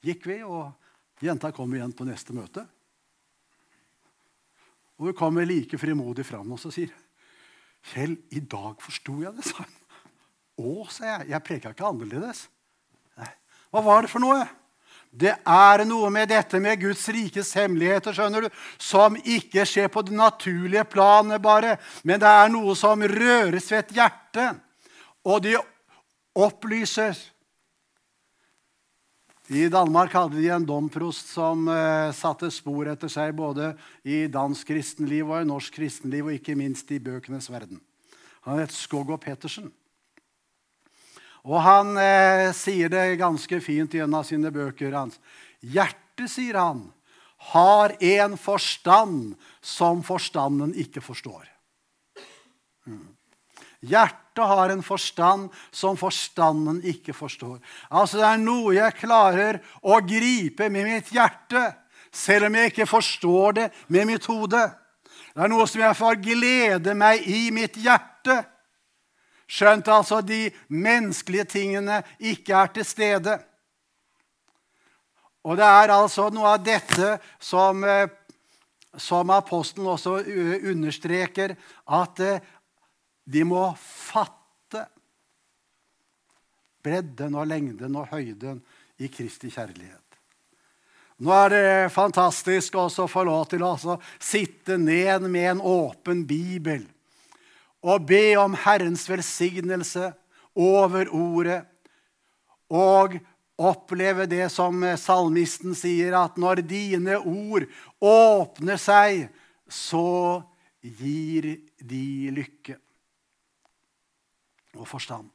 gikk 0.06 0.28
vi, 0.30 0.38
og 0.46 0.70
jenta 1.22 1.50
kom 1.54 1.74
igjen 1.74 1.94
på 1.98 2.06
neste 2.06 2.34
møte. 2.36 2.62
Og 4.96 5.10
hun 5.10 5.16
kommer 5.16 5.48
like 5.48 5.78
frimodig 5.78 6.24
fram 6.26 6.54
og 6.56 6.62
sier 6.62 6.92
Kjell, 7.86 8.16
i 8.34 8.40
dag 8.42 8.80
forsto 8.82 9.20
jeg 9.22 9.30
det, 9.36 9.44
sa 9.46 9.62
hun. 9.62 9.74
Å, 10.56 10.70
sa 10.90 11.04
jeg. 11.06 11.28
Jeg 11.30 11.44
preka 11.46 11.70
ikke 11.70 11.84
annerledes. 11.86 12.46
Nei. 13.20 13.28
Hva 13.70 13.82
var 13.84 14.02
det 14.02 14.10
for 14.10 14.24
noe? 14.24 14.40
Det 15.16 15.32
er 15.48 15.84
noe 15.88 16.10
med 16.12 16.28
dette 16.28 16.58
med 16.60 16.80
Guds 16.80 17.04
rikes 17.14 17.52
hemmeligheter 17.56 18.16
skjønner 18.16 18.44
du, 18.44 18.48
som 18.82 19.14
ikke 19.16 19.64
skjer 19.68 19.88
på 19.92 20.02
det 20.04 20.16
naturlige 20.16 20.84
planet 20.92 21.40
bare, 21.44 21.76
men 22.04 22.20
det 22.20 22.28
er 22.28 22.50
noe 22.52 22.74
som 22.76 23.00
røres 23.00 23.70
ved 23.70 23.84
et 23.84 23.94
hjerte. 24.00 24.48
Og 25.24 25.40
de 25.46 25.54
opplyses. 26.36 27.22
I 29.46 29.68
Danmark 29.70 30.10
hadde 30.10 30.40
de 30.40 30.48
en 30.50 30.64
domprost 30.66 31.28
som 31.30 31.68
uh, 31.70 32.10
satte 32.10 32.48
spor 32.50 32.88
etter 32.90 33.10
seg 33.10 33.30
både 33.38 33.70
i 34.02 34.24
dansk 34.26 34.72
kristenliv 34.72 35.30
og 35.30 35.44
i 35.44 35.46
norsk 35.46 35.76
kristenliv, 35.78 36.26
og 36.26 36.34
ikke 36.34 36.56
minst 36.58 36.90
i 36.90 36.98
bøkenes 36.98 37.46
verden. 37.52 37.78
Han 38.48 38.58
het 38.58 38.74
Skoggo 38.74 39.18
Pettersen. 39.22 39.70
Og 41.46 41.60
han 41.62 41.94
eh, 41.94 42.50
sier 42.58 42.90
det 42.90 43.20
ganske 43.20 43.60
fint 43.62 43.94
i 43.94 44.02
en 44.02 44.14
av 44.18 44.24
sine 44.26 44.50
bøker. 44.50 44.90
Hans. 44.98 45.20
Hjertet, 45.62 46.26
sier 46.32 46.58
han, 46.58 46.80
har 47.52 47.94
en 48.02 48.34
forstand 48.40 49.36
som 49.62 50.02
forstanden 50.06 50.74
ikke 50.74 51.02
forstår. 51.04 51.46
Mm. 52.90 53.04
Hjertet 53.86 54.25
har 54.44 54.72
en 54.72 54.82
forstand 54.84 55.48
som 55.70 55.96
forstanden 55.96 56.82
ikke 56.84 57.14
forstår. 57.16 57.58
Altså 57.90 58.20
Det 58.20 58.26
er 58.28 58.42
noe 58.42 58.74
jeg 58.76 58.98
klarer 59.00 59.60
å 59.82 60.00
gripe 60.04 60.68
med 60.68 60.84
mitt 60.84 61.12
hjerte, 61.14 61.70
selv 62.12 62.48
om 62.48 62.54
jeg 62.54 62.72
ikke 62.72 62.88
forstår 62.90 63.56
det 63.60 63.70
med 63.88 64.06
mitt 64.12 64.26
hode. 64.28 64.62
Det 65.36 65.44
er 65.44 65.52
noe 65.52 65.66
som 65.68 65.82
jeg 65.82 65.96
får 65.96 66.20
glede 66.24 66.94
meg 66.96 67.24
i 67.28 67.50
mitt 67.52 67.76
hjerte. 67.76 68.42
Skjønt 69.46 69.88
altså 69.92 70.22
de 70.26 70.48
menneskelige 70.72 71.44
tingene 71.52 72.00
ikke 72.18 72.56
er 72.56 72.72
til 72.74 72.86
stede. 72.88 73.36
Og 75.46 75.54
det 75.58 75.66
er 75.66 75.92
altså 75.94 76.26
noe 76.34 76.56
av 76.56 76.64
dette 76.66 77.12
som, 77.38 77.84
eh, 77.84 78.08
som 78.98 79.30
apostelen 79.30 79.86
også 79.92 80.18
understreker, 80.72 81.54
at 81.86 82.20
eh, 82.20 82.40
de 83.26 83.44
må 83.46 83.68
fatte 84.06 84.86
bredden 86.86 87.34
og 87.34 87.48
lengden 87.50 87.96
og 87.98 88.10
høyden 88.12 88.60
i 89.02 89.10
Kristi 89.12 89.50
kjærlighet. 89.50 90.02
Nå 91.16 91.32
er 91.32 91.52
det 91.52 91.94
fantastisk 91.94 92.76
også 92.76 93.06
å 93.06 93.10
få 93.10 93.25
lov 93.25 93.46
til 93.48 93.64
å 93.64 93.96
sitte 94.20 94.76
ned 94.76 95.25
med 95.30 95.50
en 95.54 95.62
åpen 95.64 96.26
bibel 96.28 96.84
og 97.86 98.04
be 98.08 98.34
om 98.40 98.56
Herrens 98.66 99.06
velsignelse 99.08 100.10
over 100.56 101.08
ordet 101.14 101.62
og 102.72 103.16
oppleve 103.56 104.26
det 104.28 104.48
som 104.52 104.82
salmisten 105.00 105.76
sier, 105.78 106.12
at 106.18 106.36
når 106.36 106.60
dine 106.66 107.20
ord 107.20 107.64
åpner 108.02 108.80
seg, 108.80 109.28
så 109.68 110.42
gir 110.82 111.54
de 111.80 112.34
lykke 112.36 112.76
og 114.78 114.88
forstand. 114.88 115.30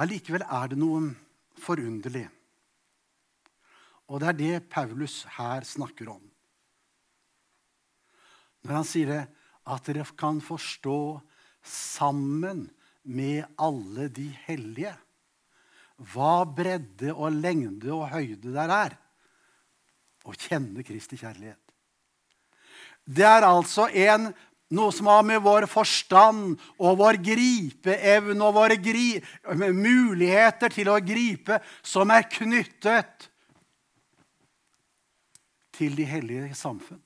Allikevel 0.00 0.42
er 0.42 0.72
det 0.72 0.78
noe 0.80 1.12
forunderlig. 1.62 2.26
Og 4.10 4.20
det 4.20 4.28
er 4.30 4.38
det 4.40 4.70
Paulus 4.72 5.22
her 5.36 5.64
snakker 5.66 6.10
om. 6.16 6.22
Når 8.64 8.78
han 8.80 8.88
sier 8.88 9.10
det, 9.12 9.22
at 9.64 9.86
dere 9.88 10.04
kan 10.18 10.40
forstå 10.44 10.98
sammen 11.64 12.66
med 13.04 13.44
alle 13.60 14.08
de 14.12 14.28
hellige 14.44 14.92
hva 16.10 16.42
bredde 16.48 17.12
og 17.14 17.36
lengde 17.36 17.92
og 17.94 18.08
høyde 18.10 18.52
der 18.54 18.72
er. 18.74 18.96
Å 20.24 20.32
kjenne 20.34 20.82
Kristi 20.84 21.18
kjærlighet. 21.20 21.60
Det 23.04 23.26
er 23.28 23.44
altså 23.44 23.86
en 23.92 24.30
noe 24.74 24.92
som 24.94 25.08
har 25.10 25.22
med 25.26 25.42
vår 25.44 25.66
forstand 25.70 26.58
og 26.78 26.98
vår 27.00 27.20
gripeevne 27.24 28.44
og 28.44 28.56
våre 28.58 28.78
gri 28.82 29.16
muligheter 29.54 30.74
til 30.74 30.90
å 30.92 31.00
gripe, 31.04 31.60
som 31.82 32.12
er 32.14 32.28
knyttet 32.30 33.28
til 35.74 35.96
de 35.98 36.06
hellige 36.06 36.54
samfunn. 36.58 37.02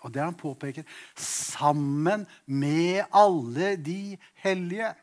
Og 0.00 0.12
det 0.14 0.22
han 0.22 0.36
påpeker 0.38 0.86
sammen 1.20 2.24
med 2.46 3.04
alle 3.12 3.74
de 3.76 4.16
hellige. 4.40 4.94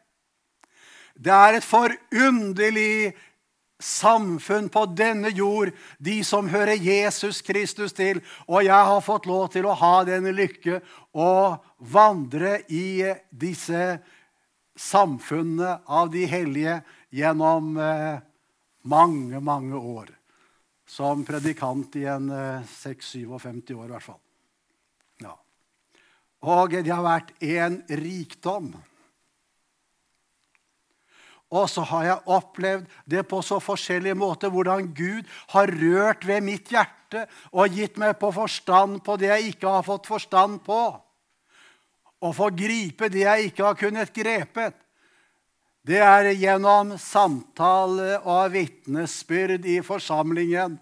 Det 1.17 1.33
er 1.33 1.57
et 1.57 1.65
forunderlig 1.65 3.13
samfunn 3.79 4.69
på 4.73 4.85
denne 4.97 5.29
jord, 5.29 5.71
de 5.97 6.23
som 6.25 6.49
hører 6.49 6.79
Jesus 6.81 7.41
Kristus 7.45 7.93
til. 7.93 8.21
Og 8.47 8.65
jeg 8.65 8.89
har 8.89 9.03
fått 9.05 9.27
lov 9.29 9.49
til 9.53 9.67
å 9.69 9.75
ha 9.77 10.01
denne 10.07 10.33
lykke 10.35 10.81
å 11.13 11.57
vandre 11.77 12.59
i 12.73 13.05
disse 13.29 13.99
samfunnene 14.77 15.79
av 15.85 16.09
de 16.13 16.25
hellige 16.29 16.79
gjennom 17.13 17.77
eh, 17.81 18.19
mange, 18.89 19.41
mange 19.41 19.77
år. 19.77 20.13
Som 20.87 21.25
predikant 21.27 21.95
i 21.99 22.05
en 22.09 22.29
eh, 22.31 22.75
56-57 22.77 23.73
år, 23.75 23.87
i 23.89 23.93
hvert 23.95 24.05
fall. 24.05 24.21
Ja. 25.25 25.33
Og 26.47 26.77
det 26.77 26.93
har 26.93 27.05
vært 27.05 27.33
en 27.43 27.81
rikdom. 27.89 28.71
Og 31.47 31.69
så 31.71 31.83
har 31.87 32.03
jeg 32.03 32.23
opplevd 32.27 32.87
det 33.07 33.23
på 33.29 33.39
så 33.45 33.59
forskjellige 33.63 34.17
måter, 34.19 34.51
hvordan 34.51 34.89
Gud 34.95 35.27
har 35.53 35.71
rørt 35.71 36.25
ved 36.27 36.43
mitt 36.43 36.71
hjerte 36.73 37.23
og 37.53 37.71
gitt 37.71 37.95
meg 37.99 38.17
på 38.19 38.33
forstand 38.35 38.99
på 39.05 39.15
det 39.19 39.31
jeg 39.31 39.53
ikke 39.53 39.77
har 39.77 39.85
fått 39.87 40.09
forstand 40.11 40.59
på. 40.65 40.81
Og 42.19 42.35
få 42.35 42.49
gripe 42.51 43.07
det 43.13 43.23
jeg 43.23 43.51
ikke 43.51 43.63
har 43.63 43.79
kunnet 43.79 44.11
grepet. 44.11 44.75
Det 45.87 46.01
er 46.03 46.33
gjennom 46.35 46.97
samtale 46.99 48.17
og 48.27 48.51
vitnesbyrd 48.51 49.63
i 49.71 49.79
forsamlingen. 49.85 50.75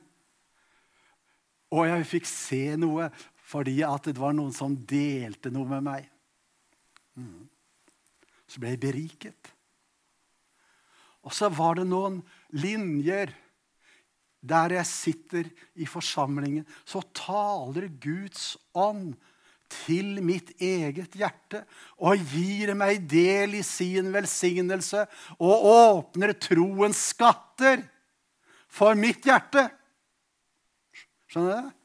Og 1.75 1.89
jeg 1.91 2.07
fikk 2.09 2.29
se 2.29 2.63
noe 2.79 3.11
fordi 3.45 3.83
det 4.07 4.15
var 4.17 4.33
noen 4.33 4.53
som 4.55 4.73
delte 4.73 5.51
noe 5.53 5.69
med 5.69 5.85
meg. 5.85 6.07
Mm. 7.21 7.45
Så 8.49 8.57
ble 8.57 8.73
jeg 8.73 8.81
beriket. 8.81 9.54
Og 11.25 11.33
så 11.33 11.49
var 11.49 11.79
det 11.79 11.87
noen 11.89 12.19
linjer 12.53 13.33
der 14.45 14.75
jeg 14.77 14.85
sitter 14.89 15.47
i 15.81 15.87
forsamlingen. 15.89 16.65
Så 16.85 17.01
taler 17.17 17.89
Guds 18.01 18.53
ånd 18.77 19.15
til 19.85 20.19
mitt 20.21 20.51
eget 20.61 21.15
hjerte 21.17 21.63
og 21.97 22.21
gir 22.29 22.75
meg 22.77 23.07
del 23.09 23.57
i 23.57 23.63
sin 23.65 24.11
velsignelse 24.13 25.07
og 25.39 25.65
åpner 25.71 26.35
troens 26.37 27.01
skatter 27.09 27.81
for 28.69 28.97
mitt 28.99 29.25
hjerte. 29.25 29.65
Skjønner 31.31 31.49
du 31.49 31.55
det? 31.55 31.81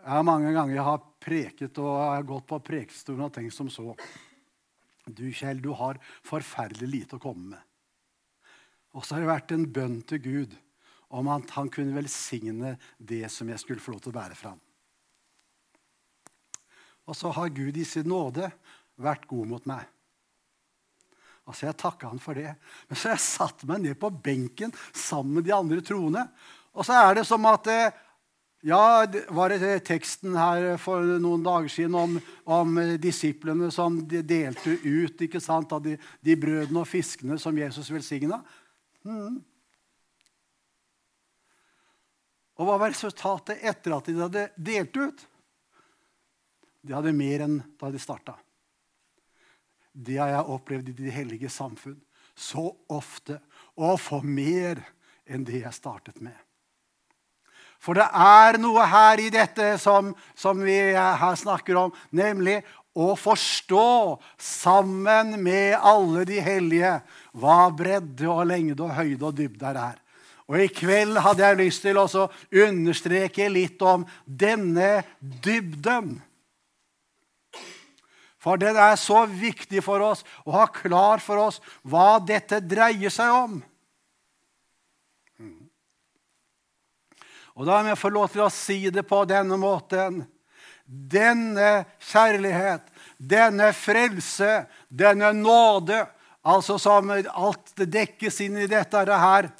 Jeg 0.00 0.16
har 0.16 0.24
mange 0.24 0.52
ganger 0.56 0.84
har 0.84 1.00
preket 1.20 1.78
og 1.80 1.90
jeg 1.92 2.12
har 2.16 2.28
gått 2.28 2.46
på 2.48 2.58
prekestolen 2.64 3.26
og 3.26 3.32
tenkt 3.34 3.56
som 3.56 3.68
så. 3.72 3.94
Du, 5.16 5.26
Kjell, 5.34 5.60
du 5.62 5.72
har 5.76 6.00
forferdelig 6.26 6.88
lite 6.88 7.18
å 7.18 7.22
komme 7.22 7.54
med. 7.54 7.62
Og 8.96 9.04
så 9.04 9.14
har 9.14 9.22
det 9.22 9.30
vært 9.30 9.54
en 9.54 9.68
bønn 9.70 10.00
til 10.08 10.22
Gud 10.24 10.56
om 11.14 11.30
at 11.30 11.52
han 11.56 11.70
kunne 11.72 11.96
velsigne 11.96 12.76
det 12.98 13.24
som 13.34 13.48
jeg 13.50 13.62
skulle 13.62 13.82
få 13.82 13.94
lov 13.94 14.02
til 14.04 14.12
å 14.12 14.18
bære 14.18 14.38
fram. 14.38 14.58
Og 17.10 17.16
så 17.18 17.32
har 17.34 17.54
Gud 17.54 17.78
i 17.78 17.86
sin 17.86 18.06
nåde 18.10 18.50
vært 19.00 19.26
god 19.30 19.48
mot 19.50 19.66
meg. 19.66 19.82
Og 21.48 21.56
så 21.56 21.66
Jeg 21.66 21.80
takka 21.82 22.10
han 22.12 22.22
for 22.22 22.38
det. 22.38 22.52
Men 22.86 22.96
så 22.96 23.08
har 23.08 23.16
jeg 23.16 23.26
satt 23.26 23.64
meg 23.66 23.82
ned 23.82 23.98
på 23.98 24.10
benken 24.10 24.74
sammen 24.94 25.40
med 25.40 25.48
de 25.48 25.54
andre 25.56 25.80
troende. 25.82 26.22
Og 26.76 26.86
så 26.86 26.94
er 26.94 27.18
det 27.18 27.24
som 27.26 27.46
at 27.50 27.66
eh, 27.66 27.96
ja, 28.60 29.06
var 29.28 29.52
det 29.54 29.78
teksten 29.88 30.34
her 30.36 30.74
for 30.80 31.04
noen 31.22 31.44
dager 31.44 31.70
siden 31.72 31.94
om, 31.96 32.16
om 32.44 32.80
disiplene 33.00 33.70
som 33.72 33.96
de 34.08 34.20
delte 34.26 34.74
ut 34.84 35.22
ikke 35.24 35.40
sant, 35.40 35.72
av 35.72 35.80
de, 35.84 35.94
de, 36.20 36.36
brødene 36.36 36.82
og 36.82 36.88
fiskene 36.88 37.38
som 37.40 37.56
Jesus 37.56 37.88
velsigna? 37.92 38.42
Mm. 39.08 39.40
Og 42.60 42.68
hva 42.68 42.76
var 42.76 42.92
resultatet 42.92 43.64
etter 43.64 43.96
at 43.96 44.12
de 44.12 44.18
hadde 44.20 44.44
delt 44.60 45.00
ut? 45.00 45.24
De 46.84 46.92
hadde 46.96 47.16
mer 47.16 47.46
enn 47.46 47.58
da 47.80 47.88
de 47.92 48.00
starta. 48.00 48.36
Det 49.92 50.20
har 50.20 50.34
jeg 50.34 50.52
opplevd 50.52 50.92
i 50.92 50.98
de 51.00 51.12
hellige 51.12 51.48
samfunn 51.52 51.96
så 52.36 52.68
ofte. 52.92 53.40
Å 53.80 53.96
få 53.96 54.20
mer 54.24 54.84
enn 55.24 55.48
det 55.48 55.64
jeg 55.64 55.76
startet 55.76 56.20
med. 56.20 56.36
For 57.80 57.96
det 57.96 58.06
er 58.12 58.58
noe 58.60 58.84
her 58.84 59.22
i 59.24 59.30
dette 59.32 59.72
som, 59.80 60.12
som 60.36 60.60
vi 60.60 60.76
her 60.92 61.38
snakker 61.40 61.78
om, 61.80 61.94
nemlig 62.12 62.58
å 62.92 63.14
forstå 63.16 64.18
sammen 64.42 65.36
med 65.40 65.78
alle 65.78 66.26
de 66.28 66.40
hellige 66.44 66.98
hva 67.38 67.70
bredde 67.72 68.28
og 68.28 68.44
lengde 68.50 68.84
og 68.84 68.96
høyde 68.98 69.28
og 69.30 69.36
dybde 69.38 69.72
er. 69.72 69.98
Og 70.50 70.58
I 70.58 70.66
kveld 70.74 71.20
hadde 71.22 71.46
jeg 71.46 71.60
lyst 71.60 71.84
til 71.86 72.00
å 72.00 72.08
understreke 72.66 73.46
litt 73.48 73.80
om 73.86 74.02
denne 74.26 75.04
dybden. 75.20 76.16
For 78.40 78.58
den 78.58 78.76
er 78.80 78.96
så 78.98 79.22
viktig 79.28 79.82
for 79.84 80.02
oss 80.02 80.24
å 80.48 80.56
ha 80.56 80.66
klar 80.72 81.22
for 81.22 81.38
oss 81.46 81.60
hva 81.86 82.18
dette 82.24 82.58
dreier 82.64 83.12
seg 83.12 83.30
om. 83.36 83.60
Og 87.60 87.66
da 87.68 87.82
må 87.82 87.90
jeg 87.90 88.00
få 88.00 88.08
lov 88.08 88.30
til 88.32 88.40
å 88.40 88.52
si 88.52 88.78
det 88.88 89.02
på 89.04 89.18
denne 89.28 89.58
måten. 89.60 90.22
Denne 90.88 91.84
kjærlighet, 92.08 92.86
denne 93.20 93.68
frelse, 93.76 94.62
denne 94.88 95.28
nåde, 95.36 95.98
altså 96.40 96.78
som 96.80 97.12
alt 97.12 97.74
det 97.76 97.90
dekkes 97.92 98.40
inn 98.46 98.56
i 98.62 98.70
dette 98.70 99.04
her, 99.04 99.50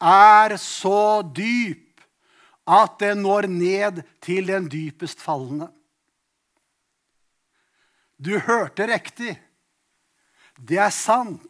er 0.00 0.56
så 0.56 1.20
dyp 1.28 2.00
at 2.64 2.96
den 3.04 3.20
når 3.20 3.50
ned 3.52 4.00
til 4.24 4.48
den 4.48 4.72
dypest 4.72 5.20
fallende. 5.20 5.68
Du 8.16 8.32
hørte 8.48 8.88
riktig. 8.88 9.36
Det 10.56 10.80
er 10.80 10.94
sant. 10.94 11.44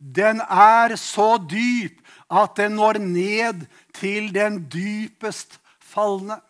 Den 0.00 0.40
er 0.40 0.96
så 0.96 1.36
dyp 1.36 2.00
at 2.32 2.56
den 2.56 2.78
når 2.80 2.98
ned 3.04 3.66
til 3.92 4.30
den 4.32 4.62
dypest 4.72 5.58
falne. 5.78 6.40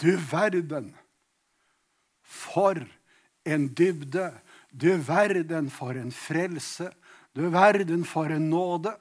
Du 0.00 0.16
verden 0.16 0.90
for 2.24 2.80
en 3.44 3.68
dybde. 3.68 4.32
Du 4.72 4.96
verden 4.96 5.70
for 5.70 5.94
en 5.94 6.10
frelse. 6.12 6.90
Du 7.36 7.46
verden 7.50 8.04
for 8.04 8.32
en 8.32 8.50
nåde. 8.50 8.96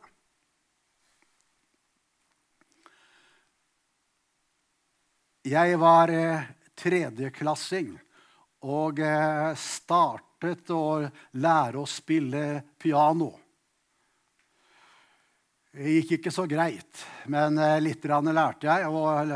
Jeg 5.49 5.79
var 5.79 6.11
eh, 6.13 6.49
tredjeklassing 6.77 7.95
og 8.61 8.99
starta 8.99 9.55
start 9.57 10.28
startet 10.39 10.71
å 10.71 11.09
lære 11.35 11.81
å 11.81 11.87
spille 11.87 12.61
piano. 12.79 13.33
Det 15.75 15.97
gikk 15.99 16.15
ikke 16.17 16.31
så 16.33 16.47
greit, 16.49 17.03
men 17.29 17.59
eh, 17.59 17.81
litt 17.83 18.05
lærte 18.07 18.65
jeg. 18.65 18.87
Og, 18.87 19.35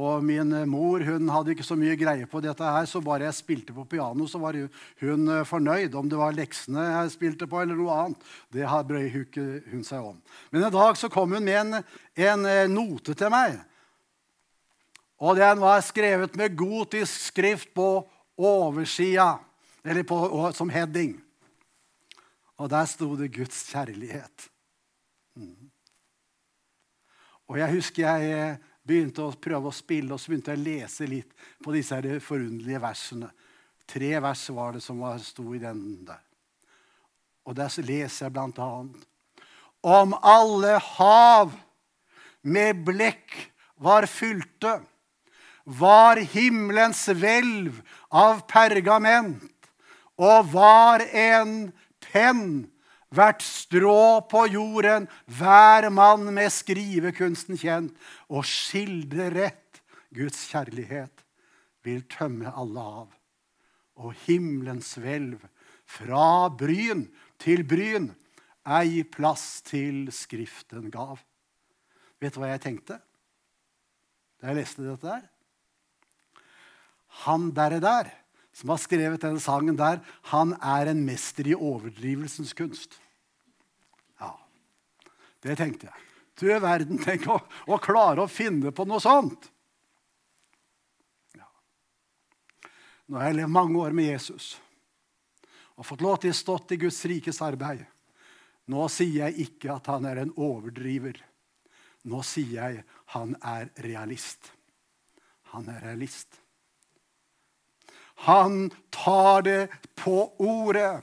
og, 0.00 0.24
min 0.24 0.50
mor 0.66 1.04
hun 1.04 1.28
hadde 1.30 1.52
ikke 1.52 1.66
så 1.66 1.76
mye 1.78 1.94
greie 2.00 2.26
på 2.26 2.40
dette, 2.40 2.64
her, 2.64 2.88
så 2.88 3.02
bare 3.04 3.28
jeg 3.28 3.36
spilte 3.36 3.76
på 3.76 3.84
piano, 3.84 4.26
så 4.26 4.40
var 4.40 4.56
hun 4.56 5.28
eh, 5.28 5.44
fornøyd. 5.44 5.94
Om 5.94 6.08
det 6.08 6.18
var 6.18 6.34
leksene 6.34 6.86
jeg 6.88 7.12
spilte 7.14 7.46
på, 7.46 7.60
eller 7.60 7.76
noe 7.76 7.98
annet, 8.00 8.24
det 8.50 8.64
brøy 8.88 9.10
hun 9.12 9.84
seg 9.84 10.00
om. 10.00 10.16
Men 10.50 10.66
en 10.66 10.74
dag 10.74 10.96
så 10.96 11.12
kom 11.12 11.36
hun 11.36 11.44
med 11.44 11.60
en, 11.60 11.84
en 12.16 12.48
eh, 12.48 12.64
note 12.72 13.14
til 13.14 13.30
meg. 13.30 13.60
Og 15.20 15.36
den 15.36 15.60
var 15.60 15.84
skrevet 15.84 16.32
med 16.40 16.56
gotisk 16.56 17.28
skrift 17.28 17.74
på 17.76 17.92
oversida, 18.40 19.34
eller 19.84 20.02
på, 20.02 20.18
som 20.54 20.70
heading. 20.70 21.16
Og 22.60 22.70
der 22.70 22.86
sto 22.86 23.16
det 23.16 23.32
'Guds 23.32 23.64
kjærlighet'. 23.72 24.48
Mm. 25.34 25.70
Og 27.48 27.58
jeg 27.58 27.72
husker 27.72 28.02
jeg 28.02 28.32
eh, 28.32 28.58
begynte 28.86 29.24
å 29.24 29.32
prøve 29.32 29.70
å 29.70 29.74
spille, 29.74 30.12
og 30.14 30.20
så 30.20 30.30
begynte 30.30 30.52
jeg 30.52 30.60
å 30.60 30.66
lese 30.66 31.06
litt 31.08 31.32
på 31.62 31.72
disse 31.74 31.98
forunderlige 32.20 32.82
versene. 32.82 33.30
Tre 33.90 34.10
vers 34.22 34.44
var 34.54 34.76
det 34.76 34.82
som 34.84 35.00
sto 35.18 35.54
i 35.54 35.62
den 35.62 36.04
der. 36.06 36.20
Og 37.48 37.56
der 37.56 37.72
leser 37.82 38.26
jeg 38.26 38.34
blant 38.36 38.58
annet 38.62 39.06
Om 39.82 40.12
alle 40.22 40.76
hav 40.78 41.54
med 42.42 42.84
blekk 42.84 43.34
var 43.80 44.06
fylte, 44.06 44.80
var 45.64 46.20
himmelens 46.32 47.06
hvelv 47.08 47.80
av 48.12 48.44
pergament, 48.50 49.59
og 50.20 50.52
var 50.52 51.04
en 51.16 51.70
penn 52.04 52.68
hvert 53.10 53.42
strå 53.42 54.20
på 54.30 54.44
jorden, 54.52 55.08
hver 55.26 55.88
mann 55.90 56.28
med 56.34 56.52
skrivekunsten 56.54 57.58
kjent, 57.58 57.96
og 58.30 58.46
skildre 58.46 59.30
rett 59.34 59.80
Guds 60.14 60.44
kjærlighet 60.50 61.24
vil 61.86 62.04
tømme 62.10 62.52
alle 62.52 62.84
av. 63.02 63.08
Og 64.00 64.14
himmelens 64.26 64.94
hvelv, 65.00 65.40
fra 65.90 66.46
bryn 66.54 67.08
til 67.42 67.64
bryn, 67.66 68.12
ei 68.62 69.02
plass 69.02 69.58
til 69.66 70.06
Skriften 70.14 70.86
gav. 70.92 71.18
Vet 72.22 72.36
du 72.36 72.42
hva 72.42 72.52
jeg 72.52 72.62
tenkte 72.62 73.00
da 74.40 74.48
jeg 74.48 74.60
leste 74.60 74.84
dette 74.84 75.04
der? 75.04 75.24
Han 77.26 77.50
derre 77.52 77.80
der, 77.82 78.08
som 78.60 78.68
har 78.68 78.80
skrevet 78.82 79.22
denne 79.22 79.40
sangen 79.40 79.78
der, 79.78 80.02
han 80.28 80.52
er 80.60 80.90
en 80.90 81.00
mester 81.06 81.48
i 81.48 81.56
overdrivelsens 81.56 82.52
kunst. 82.56 82.98
Ja, 84.20 84.34
det 85.46 85.56
tenkte 85.62 85.88
jeg. 85.88 86.06
Du 86.40 86.48
verden, 86.60 87.00
tenk 87.00 87.24
å, 87.28 87.38
å 87.68 87.78
klare 87.80 88.24
å 88.24 88.30
finne 88.30 88.72
på 88.72 88.84
noe 88.88 89.00
sånt. 89.00 89.48
Ja. 91.36 91.48
Nå 93.08 93.20
har 93.20 93.30
jeg 93.30 93.40
levd 93.40 93.56
mange 93.56 93.80
år 93.80 93.96
med 93.96 94.10
Jesus 94.12 94.54
og 95.80 95.86
fått 95.88 96.04
lov 96.04 96.18
til 96.20 96.34
å 96.34 96.36
stått 96.36 96.74
i 96.76 96.80
Guds 96.82 96.98
rikes 97.08 97.40
arbeid. 97.40 97.86
Nå 98.68 98.84
sier 98.92 99.24
jeg 99.24 99.48
ikke 99.48 99.72
at 99.78 99.88
han 99.88 100.04
er 100.04 100.20
en 100.20 100.34
overdriver. 100.36 101.16
Nå 102.04 102.20
sier 102.28 102.52
jeg 102.58 102.82
han 103.16 103.32
er 103.40 103.72
realist. 103.80 104.52
Han 105.56 105.72
er 105.72 105.80
realist. 105.88 106.36
Han 108.26 108.70
tar 108.92 109.42
det 109.42 109.68
på 109.96 110.32
ordet. 110.36 111.00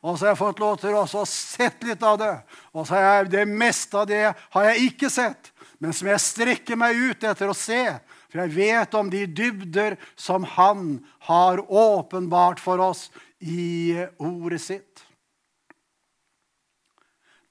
Og 0.00 0.14
så 0.14 0.26
har 0.26 0.34
jeg 0.34 0.40
fått 0.40 0.60
lov 0.62 0.76
til 0.80 0.94
å 0.94 1.24
sett 1.26 1.82
litt 1.86 2.02
av 2.06 2.18
det. 2.20 2.34
Og 2.72 2.86
så 2.86 2.98
har 2.98 3.06
jeg, 3.06 3.30
det 3.34 3.46
meste 3.50 3.98
av 3.98 4.06
det 4.10 4.24
har 4.28 4.68
jeg 4.68 4.90
ikke 4.92 5.10
sett, 5.10 5.50
men 5.82 5.94
som 5.96 6.10
jeg 6.10 6.22
strekker 6.22 6.78
meg 6.78 6.98
ut 6.98 7.26
etter 7.26 7.50
å 7.50 7.56
se. 7.56 7.82
For 8.28 8.42
jeg 8.44 8.54
vet 8.54 8.94
om 8.98 9.08
de 9.10 9.24
dybder 9.26 9.96
som 10.18 10.44
han 10.56 10.98
har 11.30 11.62
åpenbart 11.64 12.60
for 12.60 12.82
oss 12.84 13.08
i 13.40 13.96
ordet 14.20 14.60
sitt. 14.62 15.04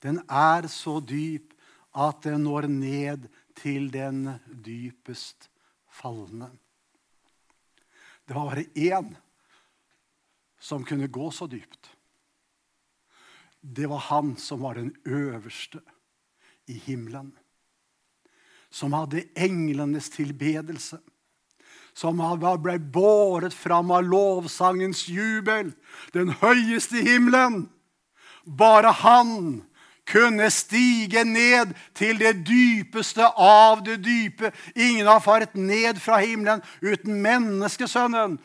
Den 0.06 0.22
er 0.30 0.70
så 0.70 1.00
dyp 1.02 1.56
at 1.98 2.22
den 2.28 2.46
når 2.46 2.70
ned 2.70 3.26
til 3.58 3.90
den 3.92 4.38
dypest 4.46 5.50
falne. 5.90 6.52
Det 8.28 8.36
var 8.36 8.50
bare 8.50 8.66
én 8.76 9.16
som 10.60 10.84
kunne 10.84 11.08
gå 11.08 11.32
så 11.32 11.48
dypt. 11.48 11.90
Det 13.62 13.88
var 13.88 13.98
han 13.98 14.36
som 14.36 14.62
var 14.62 14.76
den 14.76 14.92
øverste 15.06 15.80
i 16.66 16.74
himmelen. 16.74 17.32
Som 18.70 18.94
hadde 18.94 19.24
englenes 19.36 20.10
tilbedelse. 20.10 21.00
Som 21.94 22.20
ble 22.62 22.78
båret 22.80 23.56
fram 23.56 23.92
av 23.92 24.04
lovsangens 24.04 25.08
jubel. 25.10 25.72
Den 26.14 26.36
høyeste 26.44 27.00
i 27.00 27.08
himmelen. 27.08 27.70
Bare 28.44 28.92
han 28.92 29.64
kunne 30.08 30.50
stige 30.52 31.24
ned 31.28 31.74
til 31.98 32.20
det 32.20 32.48
dypeste 32.48 33.26
av 33.38 33.84
det 33.86 34.00
dype. 34.06 34.52
Ingen 34.76 35.08
har 35.08 35.20
faret 35.24 35.56
ned 35.56 36.00
fra 36.02 36.22
himmelen 36.24 36.64
uten 36.82 37.20
menneskesønnen. 37.22 38.38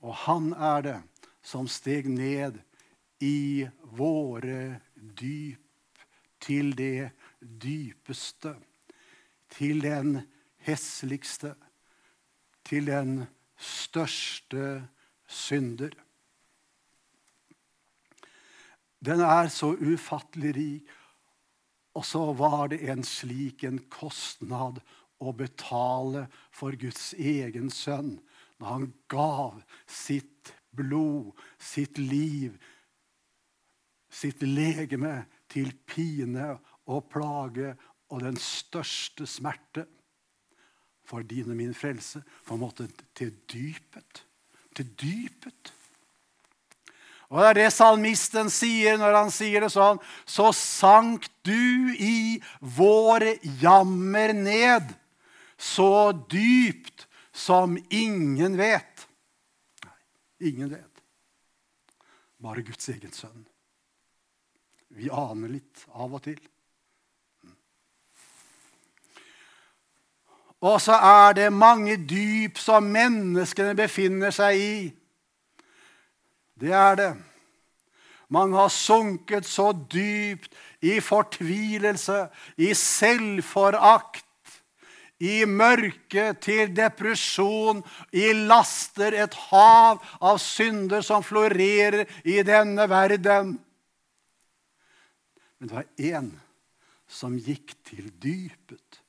Og 0.00 0.14
han 0.26 0.52
er 0.54 0.82
det 0.86 0.98
som 1.44 1.68
steg 1.68 2.08
ned 2.08 2.58
i 3.20 3.68
våre 3.96 4.80
dyp, 4.94 5.60
til 6.40 6.72
det 6.72 7.10
dypeste, 7.40 8.54
til 9.52 9.82
den 9.84 10.22
hesligste, 10.64 11.52
til 12.64 12.86
den 12.88 13.26
største 13.60 14.86
synder. 15.28 15.92
Den 19.00 19.22
er 19.24 19.48
så 19.52 19.72
ufattelig 19.74 20.54
rik. 20.56 20.96
Og 21.98 22.04
så 22.06 22.22
var 22.38 22.70
det 22.70 22.84
en 22.90 23.02
slik 23.04 23.64
en 23.66 23.80
kostnad 23.90 24.78
å 25.20 25.32
betale 25.36 26.26
for 26.54 26.76
Guds 26.78 27.12
egen 27.18 27.70
sønn 27.74 28.18
når 28.60 28.68
han 28.68 28.86
gav 29.10 29.62
sitt 29.88 30.52
blod, 30.76 31.32
sitt 31.58 31.98
liv, 31.98 32.54
sitt 34.10 34.42
legeme 34.44 35.24
til 35.50 35.72
pine 35.88 36.52
og 36.90 37.08
plage 37.10 37.72
og 38.10 38.22
den 38.22 38.38
største 38.42 39.26
smerte 39.26 39.86
for 41.06 41.26
din 41.26 41.50
og 41.50 41.58
min 41.58 41.74
frelse. 41.74 42.22
For 42.46 42.60
måte 42.60 42.86
til 43.18 43.32
dypet. 43.50 44.24
Til 44.76 44.92
dypet. 45.00 45.72
Og 47.30 47.38
Det 47.38 47.48
er 47.48 47.58
det 47.60 47.72
salmisten 47.72 48.50
sier 48.50 48.98
når 48.98 49.14
han 49.14 49.30
sier 49.30 49.62
det 49.62 49.70
sånn. 49.70 50.00
Så 50.26 50.50
sank 50.56 51.28
du 51.46 51.94
i 51.94 52.40
vår 52.58 53.26
jammer 53.62 54.34
ned, 54.34 54.90
så 55.54 56.10
dypt 56.10 57.06
som 57.30 57.78
ingen 57.88 58.58
vet. 58.58 59.06
Nei, 59.86 59.98
ingen 60.50 60.72
vet. 60.74 61.04
Bare 62.42 62.66
Guds 62.66 62.88
egen 62.90 63.12
sønn. 63.14 63.44
Vi 64.90 65.06
aner 65.14 65.52
litt 65.54 65.84
av 65.94 66.16
og 66.16 66.24
til. 66.24 66.40
Og 70.60 70.80
så 70.82 70.96
er 70.98 71.36
det 71.38 71.52
mange 71.54 71.94
dyp 71.96 72.58
som 72.60 72.90
menneskene 72.90 73.76
befinner 73.78 74.34
seg 74.34 74.58
i. 74.60 74.74
Det 76.60 76.72
er 76.76 76.96
det. 76.98 77.12
Mange 78.30 78.58
har 78.60 78.70
sunket 78.70 79.46
så 79.48 79.72
dypt 79.72 80.52
i 80.86 81.00
fortvilelse, 81.02 82.28
i 82.62 82.70
selvforakt, 82.78 84.26
i 85.20 85.42
mørke, 85.44 86.30
til 86.40 86.70
depresjon, 86.76 87.82
i 88.14 88.30
laster, 88.46 89.16
et 89.24 89.34
hav 89.50 89.98
av 90.22 90.38
synder 90.40 91.04
som 91.04 91.26
florerer 91.26 92.06
i 92.24 92.38
denne 92.46 92.86
verden. 92.88 93.56
Men 95.58 95.68
det 95.68 95.76
var 95.76 95.90
én 95.98 96.30
som 97.10 97.34
gikk 97.36 97.74
til 97.84 98.08
dypet 98.22 99.02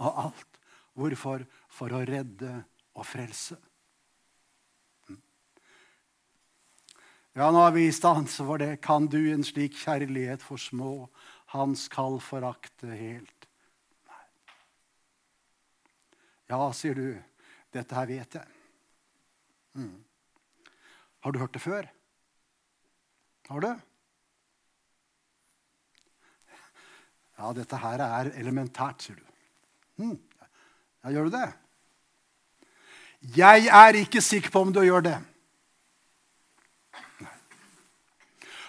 av 0.00 0.28
alt. 0.28 0.60
Hvorfor? 0.94 1.44
For 1.78 1.92
å 1.94 2.00
redde 2.02 2.56
og 2.98 3.04
frelse. 3.06 3.54
Ja, 7.36 7.50
nå 7.52 7.60
har 7.62 7.74
vi 7.76 7.90
stans 7.92 8.36
for 8.36 8.58
det. 8.60 8.80
Kan 8.84 9.06
du 9.10 9.20
en 9.32 9.44
slik 9.46 9.76
kjærlighet 9.78 10.42
for 10.42 10.60
små, 10.60 11.08
han 11.54 11.76
skal 11.78 12.18
forakte 12.24 12.88
helt? 12.92 13.48
Nei. 14.08 14.24
Ja, 16.50 16.62
sier 16.76 16.98
du. 16.98 17.08
Dette 17.74 17.94
her 17.94 18.08
vet 18.08 18.38
jeg. 18.40 18.56
Mm. 19.76 19.94
Har 21.20 21.32
du 21.32 21.38
hørt 21.38 21.54
det 21.54 21.62
før? 21.62 21.88
Har 23.48 23.64
du? 23.64 23.70
Ja, 27.38 27.52
dette 27.54 27.78
her 27.78 28.02
er 28.02 28.32
elementært, 28.40 29.04
sier 29.04 29.20
du. 29.20 29.26
Mm. 30.02 30.16
Ja, 31.04 31.12
gjør 31.14 31.28
du 31.28 31.36
det? 31.36 31.48
Jeg 33.36 33.68
er 33.74 33.98
ikke 33.98 34.22
sikker 34.22 34.50
på 34.54 34.62
om 34.66 34.72
du 34.74 34.82
gjør 34.82 35.04
det. 35.06 35.18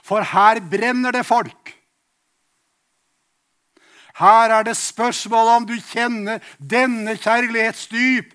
For 0.10 0.26
her 0.26 0.58
brenner 0.66 1.14
det 1.14 1.28
folk. 1.28 1.76
Her 4.20 4.52
er 4.52 4.66
det 4.68 4.76
spørsmål 4.76 5.52
om 5.54 5.68
du 5.70 5.76
kjenner 5.80 6.42
denne 6.58 7.14
kjærlighetsdyp, 7.16 8.34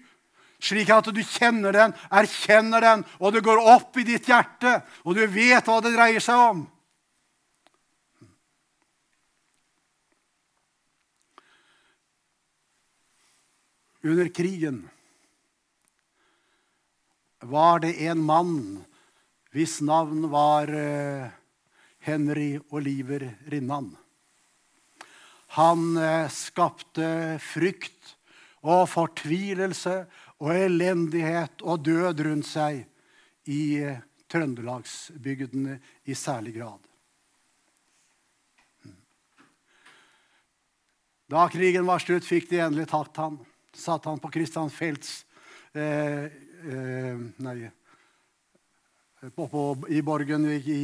slik 0.65 0.93
at 0.95 1.11
du 1.13 1.21
kjenner 1.21 1.75
den, 1.77 1.97
erkjenner 2.09 2.81
den, 2.81 3.03
og 3.21 3.35
det 3.35 3.43
går 3.45 3.61
opp 3.75 3.99
i 4.01 4.07
ditt 4.07 4.31
hjerte, 4.31 4.79
og 5.05 5.19
du 5.19 5.27
vet 5.29 5.67
hva 5.67 5.83
det 5.85 5.93
dreier 5.97 6.25
seg 6.25 6.47
om. 6.55 6.65
Under 14.05 14.29
krigen 14.37 14.83
var 17.41 17.81
det 17.81 17.95
en 18.05 18.21
mann 18.25 18.59
hvis 19.55 19.79
navn 19.85 20.27
var 20.33 20.69
eh, 20.69 21.33
Henry 22.05 22.59
Oliver 22.71 23.27
Rinnan. 23.49 23.95
Han 25.57 25.97
eh, 25.97 26.29
skapte 26.29 27.39
frykt 27.41 28.17
og 28.65 28.89
fortvilelse 28.91 30.01
og 30.43 30.51
elendighet 30.53 31.63
og 31.63 31.85
død 31.87 32.25
rundt 32.27 32.49
seg 32.49 32.83
i 33.49 33.61
eh, 33.81 34.03
trøndelagsbygdene 34.29 35.79
i 36.05 36.17
særlig 36.19 36.57
grad. 36.59 36.81
Da 41.31 41.47
krigen 41.49 41.87
var 41.89 42.03
slutt, 42.03 42.27
fikk 42.27 42.51
de 42.51 42.61
endelig 42.61 42.91
tatt 42.91 43.17
han. 43.23 43.39
Satt 43.75 44.05
han 44.11 44.21
på 44.23 44.31
Christian 44.35 44.69
Felts 44.71 45.23
eh, 45.73 46.29
eh, 46.29 47.25
Nei 47.43 47.57
Oppå 49.25 49.87
i 49.89 50.03
Borgen 50.05 50.45
i, 50.53 50.59
i, 50.69 50.83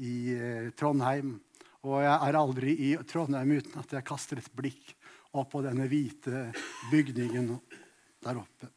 i 0.00 0.70
Trondheim. 0.78 1.34
Og 1.82 1.98
jeg 2.04 2.12
er 2.14 2.38
aldri 2.38 2.74
i 2.88 2.90
Trondheim 3.08 3.56
uten 3.58 3.80
at 3.82 3.96
jeg 3.96 4.06
kaster 4.06 4.38
et 4.38 4.52
blikk 4.54 4.94
opp 5.32 5.50
på 5.54 5.62
denne 5.64 5.88
hvite 5.90 6.48
bygningen 6.92 7.50
der 8.22 8.38
oppe. 8.38 8.70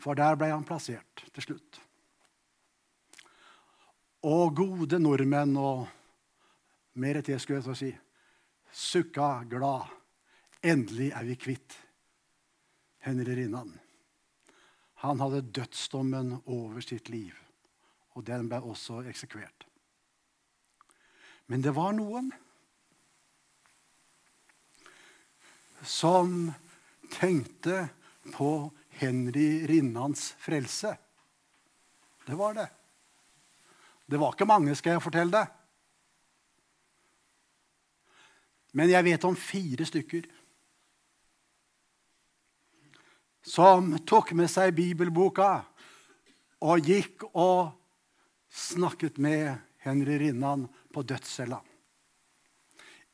For 0.00 0.16
der 0.16 0.38
ble 0.40 0.48
han 0.52 0.64
plassert 0.64 1.24
til 1.34 1.44
slutt. 1.44 1.80
Og 4.28 4.54
gode 4.56 5.00
nordmenn 5.00 5.56
og 5.60 5.86
mer 7.00 7.20
til, 7.24 7.40
skulle 7.40 7.60
jeg 7.60 7.68
så 7.68 7.76
si, 7.76 7.90
sukka 8.72 9.44
glad. 9.48 9.88
Endelig 10.62 11.10
er 11.16 11.24
vi 11.24 11.36
kvitt 11.40 11.76
Henry. 13.00 13.48
Han 15.00 15.20
hadde 15.20 15.46
dødsdommen 15.56 16.38
over 16.44 16.84
sitt 16.84 17.08
liv 17.08 17.36
og 18.20 18.26
den 18.26 18.48
ble 18.50 18.60
også 18.68 19.00
eksekvert. 19.10 19.66
Men 21.50 21.62
det 21.64 21.72
var 21.74 21.94
noen 21.96 22.30
som 25.86 26.50
tenkte 27.14 27.86
på 28.34 28.50
Henry 29.00 29.64
Rinnans 29.70 30.34
frelse. 30.38 30.92
Det 32.26 32.36
var 32.38 32.58
det. 32.58 32.68
Det 34.10 34.18
var 34.20 34.34
ikke 34.34 34.50
mange, 34.50 34.74
skal 34.76 34.98
jeg 34.98 35.02
fortelle 35.02 35.32
deg. 35.32 35.56
Men 38.76 38.90
jeg 38.92 39.06
vet 39.06 39.24
om 39.26 39.38
fire 39.38 39.86
stykker 39.88 40.28
som 43.42 43.98
tok 44.06 44.32
med 44.36 44.50
seg 44.52 44.74
bibelboka 44.76 45.64
og 46.60 46.84
gikk 46.84 47.24
og 47.32 47.72
snakket 48.50 49.18
med 49.22 49.56
Henry 49.80 50.18
Rinnan 50.20 50.68
på 50.92 51.02
dødscella. 51.02 51.60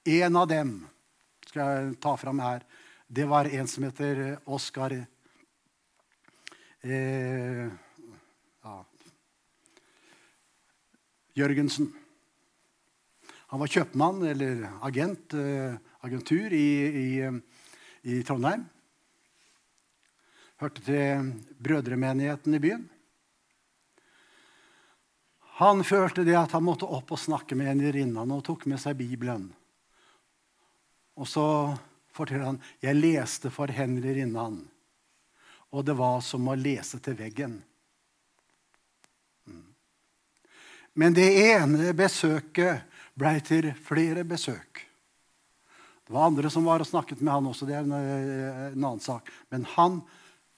En 0.06 0.36
av 0.36 0.48
dem 0.50 0.86
skal 1.46 1.66
jeg 1.70 1.98
ta 2.02 2.16
fram 2.18 2.40
her. 2.42 2.64
Det 3.06 3.26
var 3.28 3.46
en 3.46 3.68
som 3.70 3.84
heter 3.86 4.38
Oskar 4.50 4.92
eh, 6.82 7.66
ja, 8.62 8.76
Jørgensen. 11.38 11.92
Han 13.46 13.62
var 13.62 13.70
kjøpmann, 13.70 14.24
eller 14.26 14.64
agent, 14.82 15.34
eh, 15.38 15.76
agentur, 16.02 16.50
i, 16.50 16.68
i, 17.02 17.30
i 18.10 18.22
Trondheim. 18.26 18.66
Hørte 20.56 20.80
til 20.80 21.32
brødremenigheten 21.60 22.54
i 22.56 22.60
byen. 22.62 22.86
Han 25.60 25.82
følte 25.84 26.24
det 26.24 26.36
at 26.36 26.52
han 26.56 26.64
måtte 26.64 26.88
opp 26.88 27.12
og 27.12 27.20
snakke 27.20 27.56
med 27.56 27.70
en 27.70 27.92
Rinnan 27.92 28.32
og 28.32 28.42
tok 28.44 28.66
med 28.68 28.80
seg 28.80 28.96
Bibelen. 28.96 29.50
Og 31.16 31.28
så 31.28 31.44
forteller 32.12 32.50
han 32.50 32.58
jeg 32.84 32.98
leste 32.98 33.52
for 33.52 33.72
Henry 33.72 34.12
Rinnan, 34.18 34.58
og 35.72 35.84
det 35.84 35.96
var 35.96 36.20
som 36.24 36.48
å 36.48 36.56
lese 36.56 37.00
til 37.04 37.16
veggen. 37.16 37.56
Mm. 39.48 39.64
Men 41.00 41.16
det 41.16 41.30
ene 41.40 41.92
besøket 41.96 42.84
ble 43.16 43.32
til 43.44 43.72
flere 43.84 44.24
besøk. 44.28 44.84
Det 46.06 46.14
var 46.14 46.28
andre 46.28 46.52
som 46.52 46.68
var 46.68 46.84
og 46.84 46.88
snakket 46.88 47.24
med 47.24 47.32
han 47.32 47.48
også. 47.48 47.66
det 47.66 47.76
er 47.76 47.88
en, 47.88 47.96
en 47.96 48.84
annen 48.84 49.00
sak. 49.02 49.32
Men 49.48 49.64
han 49.72 50.02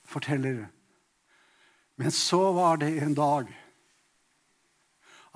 forteller. 0.09 0.66
Men 2.01 2.12
så 2.14 2.53
var 2.53 2.81
det 2.81 2.94
en 2.99 3.14
dag 3.14 3.51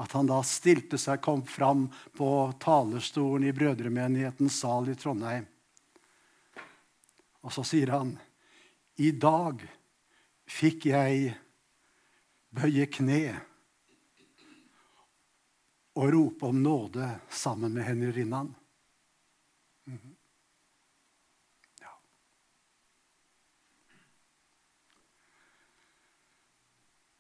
at 0.03 0.13
han 0.17 0.27
da 0.27 0.41
stilte 0.43 0.99
seg, 0.99 1.21
kom 1.23 1.45
fram 1.47 1.85
på 2.17 2.29
talerstolen 2.63 3.47
i 3.49 3.53
Brødremenighetens 3.55 4.57
sal 4.65 4.89
i 4.91 4.97
Trondheim. 4.99 5.45
Og 7.43 7.53
så 7.53 7.65
sier 7.67 7.93
han, 7.93 8.17
'I 8.97 9.11
dag 9.11 9.63
fikk 10.49 10.87
jeg 10.91 11.35
bøye 12.51 12.87
kne' 12.87 13.41
og 15.93 16.13
rope 16.13 16.49
om 16.49 16.63
nåde 16.63 17.09
sammen 17.29 17.75
med 17.75 17.85
Henry 17.85 18.13
Rinnan. 18.13 18.55
Mm 19.87 19.99
-hmm. 19.99 20.22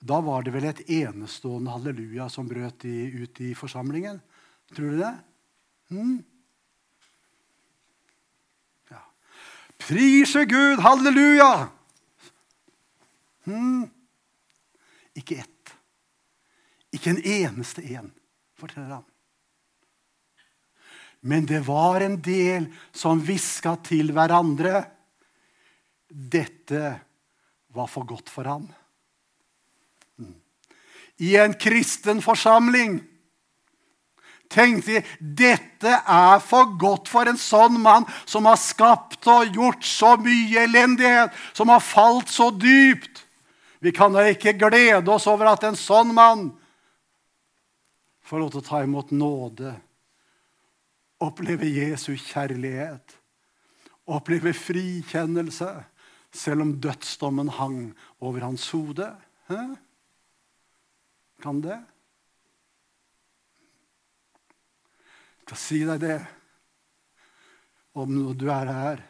Da 0.02 0.18
var 0.20 0.42
det 0.42 0.50
vel 0.50 0.64
et 0.66 0.82
enestående 0.90 1.70
halleluja 1.70 2.26
som 2.30 2.48
brøt 2.50 2.82
i, 2.90 3.06
ut 3.22 3.38
i 3.38 3.52
forsamlingen. 3.54 4.18
Tror 4.74 4.96
du 4.96 4.98
det? 4.98 5.12
Hmm? 5.92 6.16
Ja. 8.90 8.98
Prise 9.78 10.42
Gud! 10.50 10.82
Halleluja! 10.82 11.52
Hmm? 13.46 13.86
Ikke 15.14 15.38
ett. 15.44 15.74
Ikke 16.90 17.14
en 17.14 17.22
eneste 17.22 17.86
en, 17.94 18.10
forteller 18.58 18.98
han. 18.98 19.08
Men 21.22 21.46
det 21.46 21.62
var 21.68 22.02
en 22.02 22.18
del 22.18 22.72
som 22.90 23.22
hviska 23.22 23.76
til 23.86 24.10
hverandre. 24.10 24.82
Dette 26.10 26.96
var 27.70 27.86
for 27.86 28.08
godt 28.08 28.32
for 28.32 28.50
han 28.50 28.66
i 31.22 31.36
en 31.38 31.54
kristen 31.54 32.22
forsamling 32.24 33.00
tenkte 34.52 35.00
de 35.00 35.02
dette 35.42 35.92
er 35.92 36.40
for 36.44 36.74
godt 36.80 37.10
for 37.10 37.28
en 37.28 37.38
sånn 37.40 37.78
mann 37.82 38.06
som 38.28 38.46
har 38.48 38.58
skapt 38.60 39.26
og 39.30 39.54
gjort 39.54 39.86
så 39.86 40.14
mye 40.20 40.66
elendighet, 40.66 41.32
som 41.56 41.72
har 41.72 41.82
falt 41.84 42.32
så 42.32 42.50
dypt. 42.52 43.24
Vi 43.82 43.92
kan 43.94 44.14
da 44.14 44.26
ikke 44.30 44.54
glede 44.58 45.08
oss 45.10 45.26
over 45.30 45.50
at 45.52 45.64
en 45.66 45.78
sånn 45.78 46.12
mann 46.14 46.50
får 48.22 48.42
lov 48.42 48.52
til 48.52 48.62
å 48.62 48.66
ta 48.68 48.82
imot 48.84 49.10
nåde, 49.14 49.72
oppleve 51.22 51.68
Jesu 51.68 52.14
kjærlighet, 52.16 53.16
oppleve 54.10 54.54
frikjennelse, 54.56 55.70
selv 56.32 56.64
om 56.64 56.76
dødsdommen 56.80 57.50
hang 57.58 57.80
over 58.22 58.46
hans 58.46 58.70
hode. 58.72 59.10
Hæ? 59.50 59.74
Kan 61.42 61.60
det? 61.64 61.78
Jeg 65.42 65.48
skal 65.48 65.58
si 65.58 65.80
deg 65.84 65.98
det 66.00 66.18
om 67.98 68.12
du 68.38 68.46
er 68.48 68.70
her 68.70 69.02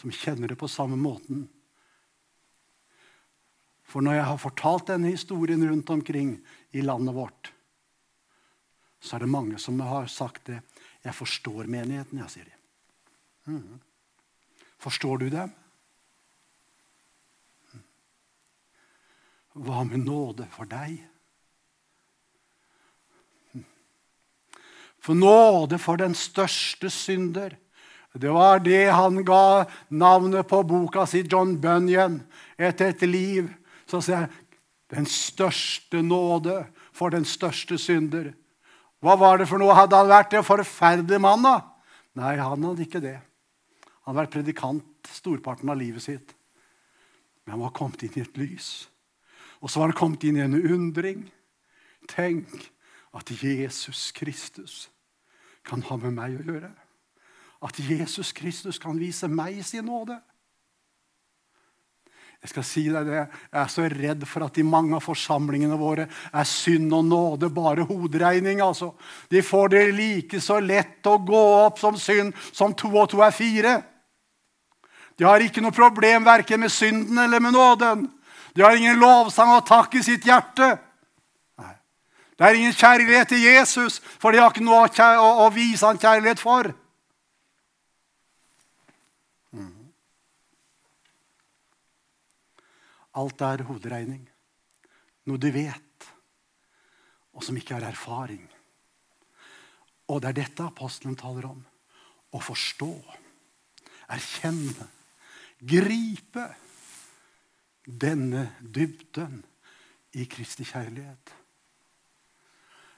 som 0.00 0.10
kjenner 0.12 0.50
det 0.50 0.58
på 0.58 0.68
samme 0.68 0.98
måten. 0.98 1.46
For 3.86 4.02
når 4.02 4.18
jeg 4.18 4.26
har 4.26 4.40
fortalt 4.42 4.90
denne 4.90 5.12
historien 5.12 5.62
rundt 5.68 5.90
omkring 5.94 6.34
i 6.74 6.82
landet 6.82 7.14
vårt, 7.14 7.52
så 8.98 9.16
er 9.16 9.24
det 9.24 9.30
mange 9.30 9.58
som 9.62 9.78
har 9.86 10.10
sagt 10.10 10.50
det. 10.50 10.58
Jeg 11.02 11.14
forstår 11.14 11.70
menigheten, 11.70 12.18
jeg, 12.22 12.30
sier 12.30 12.50
de. 12.50 12.58
Mm. 13.54 13.80
Forstår 14.82 15.22
du 15.22 15.28
dem? 15.30 15.54
Mm. 17.70 17.86
Hva 19.66 19.86
med 19.86 20.06
nåde 20.06 20.50
for 20.50 20.66
deg? 20.70 20.98
For 25.02 25.18
nåde 25.18 25.80
for 25.82 25.98
den 25.98 26.14
største 26.14 26.90
synder. 26.92 27.56
Det 28.14 28.30
var 28.30 28.60
det 28.62 28.92
han 28.92 29.22
ga 29.24 29.64
navnet 29.88 30.46
på 30.48 30.60
boka 30.68 31.06
si, 31.08 31.24
John 31.24 31.56
Bunyan, 31.60 32.20
etter 32.60 32.92
et 32.92 33.02
liv. 33.08 33.48
Så 33.88 34.02
sier 34.04 34.26
jeg 34.26 34.30
den 34.92 35.08
største 35.08 36.02
nåde 36.04 36.60
for 36.92 37.10
den 37.10 37.24
største 37.26 37.78
synder. 37.80 38.30
Hva 39.02 39.16
var 39.18 39.40
det 39.40 39.48
for 39.50 39.58
noe? 39.58 39.74
Hadde 39.74 39.98
han 39.98 40.12
vært 40.12 40.36
en 40.38 40.46
forferdelig 40.46 41.18
mann, 41.24 41.42
da? 41.42 41.56
Nei, 42.20 42.36
han 42.38 42.68
hadde 42.68 42.84
ikke 42.84 43.02
det. 43.02 43.16
Han 44.04 44.12
hadde 44.12 44.20
vært 44.20 44.36
predikant 44.36 45.12
storparten 45.16 45.72
av 45.72 45.80
livet 45.80 46.04
sitt. 46.04 46.36
Men 47.42 47.56
han 47.56 47.64
var 47.64 47.74
kommet 47.74 48.04
inn 48.06 48.20
i 48.20 48.22
et 48.22 48.38
lys. 48.38 48.68
Og 49.64 49.72
så 49.72 49.80
var 49.80 49.90
han 49.90 49.98
kommet 49.98 50.22
inn 50.28 50.38
i 50.38 50.44
en 50.44 50.58
undring. 50.60 51.24
Tenk 52.12 52.52
at 53.12 53.30
Jesus 53.30 54.10
Kristus 54.16 54.88
kan 55.64 55.82
ha 55.86 55.98
med 56.00 56.16
meg 56.16 56.40
å 56.40 56.46
gjøre. 56.46 56.72
At 57.62 57.78
Jesus 57.78 58.32
Kristus 58.34 58.80
kan 58.82 58.98
vise 58.98 59.28
meg 59.30 59.60
sin 59.64 59.86
nåde. 59.86 60.18
Jeg 62.42 62.50
skal 62.50 62.64
si 62.66 62.82
deg 62.90 63.06
det, 63.06 63.20
jeg 63.22 63.58
er 63.60 63.68
så 63.70 63.84
redd 63.86 64.24
for 64.26 64.42
at 64.42 64.56
i 64.58 64.64
mange 64.66 64.96
av 64.98 65.04
forsamlingene 65.04 65.76
våre 65.78 66.08
er 66.10 66.48
synd 66.48 66.90
og 66.96 67.04
nåde 67.06 67.52
bare 67.54 67.86
hoderegning. 67.86 68.58
altså. 68.60 68.90
De 69.30 69.44
får 69.46 69.68
det 69.70 69.84
like 69.94 70.40
så 70.42 70.58
lett 70.58 71.06
å 71.06 71.20
gå 71.22 71.42
opp 71.62 71.78
som 71.78 71.94
synd 71.94 72.34
som 72.50 72.74
to 72.74 72.90
og 72.96 73.12
to 73.12 73.22
er 73.22 73.30
fire. 73.30 73.76
De 75.14 75.28
har 75.28 75.44
ikke 75.44 75.62
noe 75.62 75.76
problem 75.76 76.26
verken 76.26 76.64
med 76.64 76.72
synden 76.74 77.18
eller 77.22 77.38
med 77.38 77.54
nåden. 77.54 78.08
De 78.56 78.62
har 78.66 78.74
ingen 78.74 78.98
lovsang 78.98 79.52
og 79.54 79.66
takk 79.68 79.94
i 79.94 80.02
sitt 80.02 80.26
hjerte. 80.26 80.74
Det 82.42 82.48
er 82.48 82.56
ingen 82.58 82.74
kjærlighet 82.74 83.28
til 83.30 83.44
Jesus, 83.44 84.00
for 84.18 84.34
de 84.34 84.40
har 84.42 84.50
ikke 84.50 84.64
noe 84.66 84.88
å, 85.22 85.44
vise 85.54 85.86
han 85.86 86.00
kjærlighet 86.02 86.40
for. 86.42 86.72
Alt 93.22 93.44
er 93.46 93.62
hoderegning. 93.68 94.24
Noe 95.30 95.38
du 95.38 95.46
vet, 95.54 96.06
og 97.30 97.46
som 97.46 97.60
ikke 97.60 97.76
er 97.76 97.86
erfaring. 97.92 98.42
Og 100.10 100.18
det 100.24 100.32
er 100.32 100.38
dette 100.40 100.66
apostelen 100.66 101.14
taler 101.20 101.46
om. 101.46 101.60
Å 102.34 102.40
forstå, 102.42 102.88
erkjenne, 104.16 104.88
gripe 105.62 106.48
denne 107.86 108.48
dybden 108.58 109.38
i 110.18 110.26
Kristi 110.26 110.66
kjærlighet. 110.66 111.36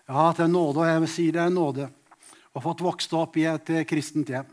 Jeg 0.05 0.15
har 0.15 0.31
hatt 0.31 0.43
en 0.45 0.53
nåde, 0.53 0.83
og 0.83 0.89
jeg 0.89 1.05
vil 1.05 1.13
si 1.13 1.29
det 1.33 1.41
er 1.41 1.49
en 1.49 1.57
nåde, 1.57 1.91
og 2.53 2.65
fått 2.65 2.83
vokst 2.85 3.15
opp 3.17 3.39
i 3.41 3.47
et 3.49 3.71
eh, 3.73 3.87
kristent 3.89 4.33
hjem. 4.33 4.51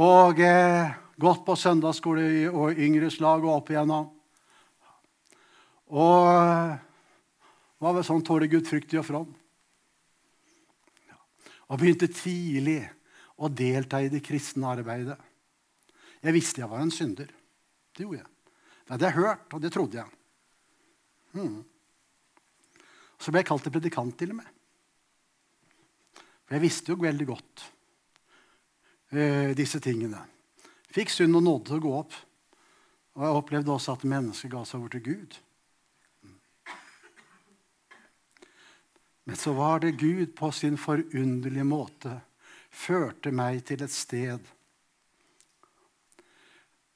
Og 0.00 0.42
eh, 0.44 0.98
Gått 1.20 1.42
på 1.44 1.56
søndagsskole 1.58 2.48
og 2.48 2.78
yngreslag 2.80 3.42
og 3.44 3.58
opp 3.58 3.70
igjennom. 3.72 4.06
Og 5.92 6.28
var 7.80 7.96
vel 7.96 8.06
sånn 8.06 8.24
tåre 8.24 8.48
Gud 8.48 8.64
fryktig 8.68 9.02
og 9.02 9.04
from. 9.04 9.26
Og 11.68 11.80
begynte 11.82 12.08
tidlig 12.08 12.78
å 13.36 13.50
delta 13.52 14.00
i 14.00 14.08
det 14.12 14.22
kristne 14.24 14.70
arbeidet. 14.72 15.18
Jeg 16.24 16.36
visste 16.36 16.64
jeg 16.64 16.72
var 16.72 16.86
en 16.86 16.94
synder. 16.94 17.28
Det 17.92 18.06
gjorde 18.06 18.22
jeg. 18.22 18.30
Det 18.80 18.94
hadde 18.94 19.10
jeg 19.10 19.18
hørt, 19.20 19.46
og 19.52 19.60
det 19.60 19.72
trodde 19.74 20.00
jeg. 20.00 20.18
Hmm. 21.36 21.60
Så 23.20 23.32
ble 23.32 23.42
jeg 23.42 23.50
kalt 23.50 23.66
til 23.66 23.74
predikant, 23.74 24.16
til 24.16 24.32
og 24.32 24.40
med. 24.40 24.48
For 26.46 26.56
jeg 26.56 26.64
visste 26.64 26.94
jo 26.94 27.02
veldig 27.02 27.26
godt 27.28 27.66
uh, 29.14 29.52
disse 29.58 29.78
tingene. 29.84 30.22
Fikk 30.90 31.12
synd 31.12 31.38
og 31.38 31.44
nåde 31.46 31.68
til 31.68 31.78
å 31.78 31.84
gå 31.84 31.92
opp. 32.00 32.16
Og 33.18 33.26
jeg 33.26 33.36
opplevde 33.42 33.74
også 33.74 33.94
at 33.98 34.08
mennesket 34.08 34.52
ga 34.52 34.64
seg 34.64 34.80
over 34.80 34.94
til 34.94 35.04
Gud. 35.04 35.36
Men 39.28 39.38
så 39.38 39.52
var 39.54 39.82
det 39.84 39.98
Gud 40.00 40.32
på 40.38 40.48
sin 40.56 40.78
forunderlige 40.80 41.66
måte 41.68 42.16
førte 42.70 43.32
meg 43.34 43.64
til 43.66 43.82
et 43.84 43.92
sted. 43.92 44.40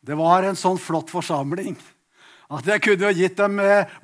Det 0.05 0.17
var 0.19 0.47
en 0.47 0.59
sånn 0.59 0.81
flott 0.81 1.13
forsamling 1.13 1.77
at 2.53 2.67
jeg 2.69 2.83
kunne 2.85 3.13
gitt 3.17 3.39
dem 3.41 3.61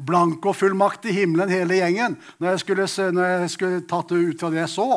blankofullmakt 0.07 1.09
i 1.11 1.15
himmelen, 1.21 1.53
hele 1.53 1.77
gjengen, 1.77 2.17
når 2.41 2.55
jeg 2.55 2.63
skulle, 2.63 2.87
når 3.13 3.33
jeg 3.35 3.51
skulle 3.55 3.81
tatt 3.89 4.13
det 4.13 4.21
ut 4.31 4.41
fra 4.41 4.53
det 4.53 4.63
jeg 4.63 4.73
så. 4.73 4.91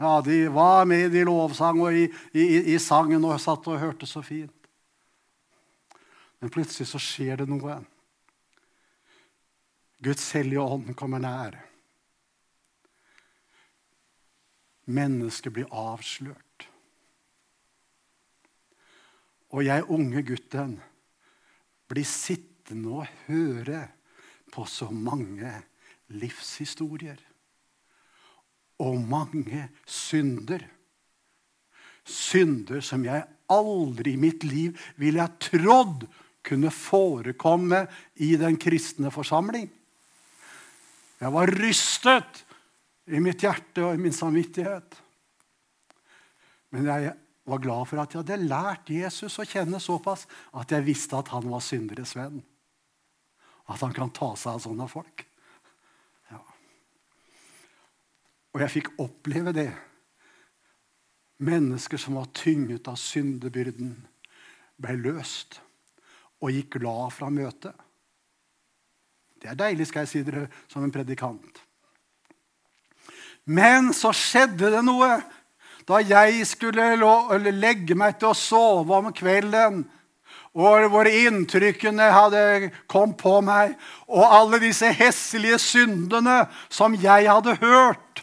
Ja, 0.00 0.20
De 0.20 0.48
var 0.52 0.84
med 0.84 1.14
i 1.14 1.24
lovsang 1.24 1.80
og 1.80 1.94
i, 1.94 2.06
i, 2.36 2.74
i 2.74 2.78
sangen 2.82 3.24
og 3.24 3.38
satt 3.40 3.68
og 3.70 3.80
hørte 3.80 4.08
så 4.08 4.22
fint. 4.24 4.52
Men 6.42 6.52
plutselig 6.52 6.90
så 6.90 7.00
skjer 7.00 7.40
det 7.40 7.46
noe. 7.48 7.78
Guds 10.04 10.26
hellige 10.36 10.60
ånd 10.60 10.92
kommer 10.98 11.22
nær. 11.22 11.56
Mennesket 14.86 15.54
blir 15.54 15.70
avslørt. 15.72 16.66
Og 19.56 19.64
jeg, 19.64 19.86
unge 19.88 20.20
gutten, 20.26 20.76
blir 21.88 22.04
sittende 22.04 22.55
og 22.72 23.06
høre 23.26 23.86
på 24.52 24.64
så 24.66 24.88
mange 24.90 25.52
livshistorier 26.14 27.18
og 28.82 28.98
mange 29.08 29.68
synder. 29.88 30.62
Synder 32.06 32.84
som 32.84 33.04
jeg 33.06 33.24
aldri 33.50 34.14
i 34.14 34.20
mitt 34.20 34.44
liv 34.46 34.76
ville 35.00 35.22
jeg 35.22 35.50
trodd 35.50 36.06
kunne 36.46 36.70
forekomme 36.70 37.84
i 38.22 38.34
den 38.38 38.58
kristne 38.60 39.10
forsamling. 39.14 39.66
Jeg 41.16 41.32
var 41.32 41.50
rystet 41.58 42.42
i 43.10 43.22
mitt 43.22 43.42
hjerte 43.42 43.82
og 43.86 43.96
i 43.96 44.02
min 44.02 44.14
samvittighet. 44.14 44.98
Men 46.74 46.90
jeg 46.90 47.14
var 47.46 47.62
glad 47.62 47.88
for 47.88 48.02
at 48.02 48.12
jeg 48.12 48.22
hadde 48.22 48.50
lært 48.50 48.90
Jesus 48.92 49.38
å 49.40 49.46
kjenne 49.46 49.80
såpass 49.82 50.26
at 50.58 50.74
jeg 50.74 50.86
visste 50.86 51.18
at 51.18 51.30
han 51.34 51.46
var 51.50 51.64
synderes 51.64 52.14
venn. 52.18 52.42
At 53.66 53.82
han 53.82 53.94
kan 53.94 54.12
ta 54.14 54.32
seg 54.38 54.56
av 54.56 54.62
sånne 54.62 54.86
folk. 54.90 55.26
Og 58.56 58.62
jeg 58.64 58.72
fikk 58.72 58.94
oppleve 59.04 59.52
det. 59.52 59.68
Mennesker 61.44 62.00
som 62.00 62.16
var 62.16 62.30
tynget 62.32 62.88
av 62.88 62.96
syndebyrden, 62.96 63.92
ble 64.80 64.94
løst 64.96 65.58
og 66.40 66.52
gikk 66.52 66.78
glad 66.78 67.12
fra 67.12 67.28
møtet. 67.32 67.76
Det 69.36 69.50
er 69.52 69.58
deilig, 69.60 69.90
skal 69.90 70.06
jeg 70.06 70.12
si 70.12 70.22
dere, 70.24 70.46
som 70.72 70.84
en 70.84 70.92
predikant. 70.92 71.60
Men 73.44 73.92
så 73.96 74.14
skjedde 74.16 74.72
det 74.72 74.82
noe 74.84 75.10
da 75.86 76.00
jeg 76.00 76.40
skulle 76.48 76.96
legge 77.52 77.94
meg 77.94 78.16
til 78.18 78.32
å 78.32 78.38
sove 78.40 78.96
om 78.96 79.12
kvelden. 79.14 79.84
Og 80.56 80.88
hvor 80.88 81.04
inntrykkene 81.04 82.08
hadde 82.14 82.70
kom 82.88 83.12
på 83.18 83.40
meg, 83.44 83.74
og 84.08 84.24
alle 84.38 84.60
disse 84.62 84.88
hesselige 84.88 85.58
syndene 85.60 86.46
som 86.72 86.96
jeg 86.96 87.28
hadde 87.28 87.58
hørt. 87.60 88.22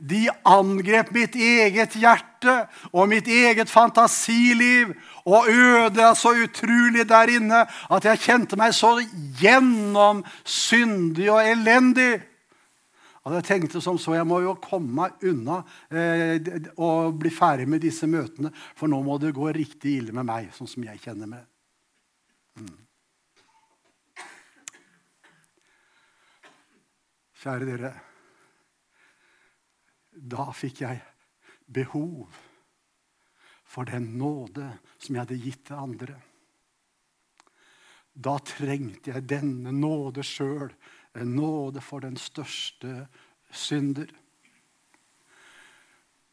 De 0.00 0.28
angrep 0.48 1.10
mitt 1.12 1.34
eget 1.36 1.92
hjerte 2.00 2.54
og 2.92 3.08
mitt 3.10 3.26
eget 3.28 3.68
fantasiliv 3.68 4.94
og 5.28 5.44
ødela 5.50 6.14
så 6.16 6.32
utrolig 6.46 7.08
der 7.08 7.28
inne 7.36 7.66
at 7.68 8.04
jeg 8.08 8.18
kjente 8.24 8.56
meg 8.56 8.72
så 8.74 8.94
gjennomsyndig 9.42 11.28
og 11.28 11.44
elendig. 11.44 12.29
At 13.20 13.36
jeg 13.36 13.46
tenkte 13.50 13.82
som 13.84 13.98
så, 14.00 14.14
jeg 14.16 14.26
må 14.28 14.40
jo 14.40 14.54
komme 14.64 14.94
meg 14.96 15.24
unna 15.28 15.60
eh, 15.92 16.40
og 16.80 17.18
bli 17.20 17.32
ferdig 17.34 17.66
med 17.68 17.82
disse 17.84 18.08
møtene, 18.08 18.52
for 18.76 18.88
nå 18.88 19.02
må 19.04 19.18
det 19.20 19.34
gå 19.36 19.50
riktig 19.52 19.98
ille 19.98 20.14
med 20.16 20.28
meg, 20.30 20.52
sånn 20.56 20.70
som 20.70 20.86
jeg 20.86 21.02
kjenner 21.04 21.28
meg. 21.28 21.44
Mm. 22.60 22.78
Kjære 27.40 27.68
dere 27.68 27.92
da 30.20 30.50
fikk 30.52 30.82
jeg 30.84 31.00
behov 31.70 32.28
for 33.70 33.88
den 33.88 34.10
nåde 34.18 34.66
som 34.98 35.14
jeg 35.14 35.22
hadde 35.22 35.38
gitt 35.40 35.64
til 35.68 35.78
andre. 35.78 36.16
da 38.20 38.34
trengte 38.42 39.14
jeg 39.14 39.28
denne 39.30 39.70
nåde 39.72 40.20
sjøl. 40.26 40.68
En 41.18 41.34
nåde 41.36 41.82
for 41.82 42.04
den 42.04 42.16
største 42.16 43.06
synder. 43.50 44.10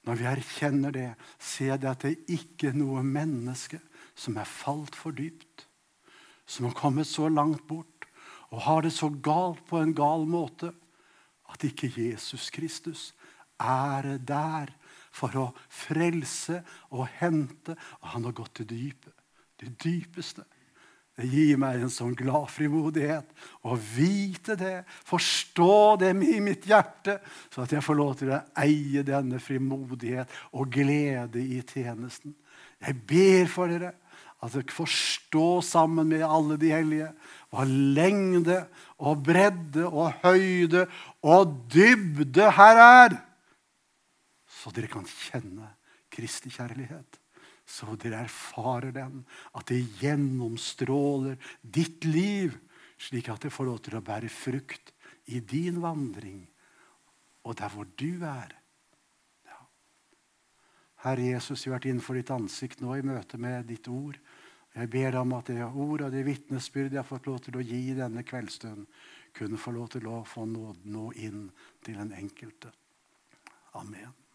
Når 0.08 0.20
vi 0.20 0.28
erkjenner 0.30 0.94
det, 0.96 1.08
ser 1.40 1.74
jeg 1.76 1.90
at 1.90 2.06
det 2.06 2.18
ikke 2.32 2.70
er 2.72 2.78
noe 2.78 3.04
menneske 3.04 3.80
som 4.16 4.38
er 4.40 4.48
falt 4.48 4.96
for 4.96 5.16
dypt, 5.16 5.66
som 6.48 6.70
har 6.70 6.78
kommet 6.78 7.10
så 7.10 7.28
langt 7.28 7.66
bort 7.68 8.08
og 8.48 8.62
har 8.64 8.86
det 8.86 8.94
så 8.96 9.10
galt 9.10 9.66
på 9.68 9.82
en 9.82 9.96
gal 9.96 10.24
måte 10.30 10.72
at 11.52 11.64
ikke 11.68 11.90
Jesus 11.92 12.50
Kristus 12.54 13.10
er 13.60 14.18
der 14.24 14.72
for 15.12 15.34
å 15.40 15.48
frelse 15.74 16.62
og 16.94 17.08
hente. 17.20 17.76
Og 18.02 18.08
han 18.14 18.28
har 18.28 18.36
gått 18.38 18.60
til 18.60 18.70
dypet, 18.70 19.14
det 19.60 19.74
dypeste. 19.84 20.46
Gir 21.18 21.58
meg 21.58 21.82
en 21.82 21.90
sånn 21.90 22.14
glad 22.14 22.46
frimodighet 22.54 23.32
å 23.66 23.74
vite 23.74 24.54
det, 24.60 24.84
forstå 25.08 25.78
det 26.04 26.12
i 26.14 26.42
mitt 26.46 26.68
hjerte, 26.70 27.18
så 27.50 27.64
at 27.64 27.74
jeg 27.74 27.82
får 27.82 27.98
lov 27.98 28.12
til 28.20 28.36
å 28.36 28.42
eie 28.62 29.02
denne 29.06 29.40
frimodighet 29.42 30.30
og 30.54 30.70
glede 30.78 31.42
i 31.42 31.64
tjenesten. 31.66 32.36
Jeg 32.86 33.00
ber 33.10 33.50
for 33.50 33.74
dere 33.74 33.96
at 34.46 34.54
dere 34.54 34.78
får 34.78 34.94
stå 34.94 35.48
sammen 35.66 36.12
med 36.12 36.22
alle 36.22 36.60
de 36.62 36.70
hellige 36.70 37.10
hva 37.50 37.66
lengde 37.66 38.60
og 39.02 39.24
bredde 39.26 39.88
og 39.88 40.20
høyde 40.22 40.86
og 41.26 41.56
dybde 41.74 42.52
her 42.60 42.84
er, 42.84 43.18
så 44.46 44.70
dere 44.76 44.92
kan 44.92 45.08
kjenne 45.10 45.74
Kristi 46.14 46.54
kjærlighet 46.54 47.18
så 47.68 47.98
dere 48.00 48.24
erfarer 48.24 48.94
den, 48.96 49.24
at 49.54 49.68
det 49.68 49.82
gjennomstråler 50.00 51.36
ditt 51.62 52.08
liv, 52.08 52.56
slik 52.98 53.28
at 53.30 53.44
det 53.44 53.52
får 53.54 53.68
lov 53.68 53.82
til 53.84 53.98
å 54.00 54.06
bære 54.06 54.32
frukt 54.32 54.94
i 55.36 55.42
din 55.44 55.82
vandring 55.84 56.46
og 57.48 57.56
der 57.60 57.72
hvor 57.72 57.88
du 58.00 58.24
er. 58.28 58.52
Ja. 59.48 59.60
Herre 61.06 61.30
Jesus, 61.32 61.64
vi 61.64 61.72
har 61.72 61.78
vært 61.78 61.90
innenfor 61.92 62.20
ditt 62.20 62.32
ansikt 62.34 62.84
nå 62.84 62.98
i 62.98 63.06
møte 63.06 63.40
med 63.40 63.70
ditt 63.72 63.88
ord. 63.92 64.20
Jeg 64.78 64.92
ber 64.94 65.20
om 65.22 65.34
at 65.38 65.50
det 65.50 65.64
ord 65.64 66.04
og 66.06 66.14
det 66.14 66.26
vitnesbyrd 66.28 66.92
jeg 66.92 67.02
har 67.02 67.08
fått 67.08 67.30
lov 67.30 67.40
til 67.46 67.58
å 67.58 67.66
gi 67.66 67.96
denne 67.98 68.24
kveldsstund, 68.28 68.86
kunne 69.38 69.60
få 69.62 69.74
lov 69.74 69.92
til 69.96 70.08
å 70.12 70.22
få 70.28 70.46
nåden 70.50 70.94
nå 70.94 71.10
inn 71.24 71.48
til 71.86 72.00
den 72.02 72.14
enkelte. 72.18 72.74
Amen. 73.78 74.27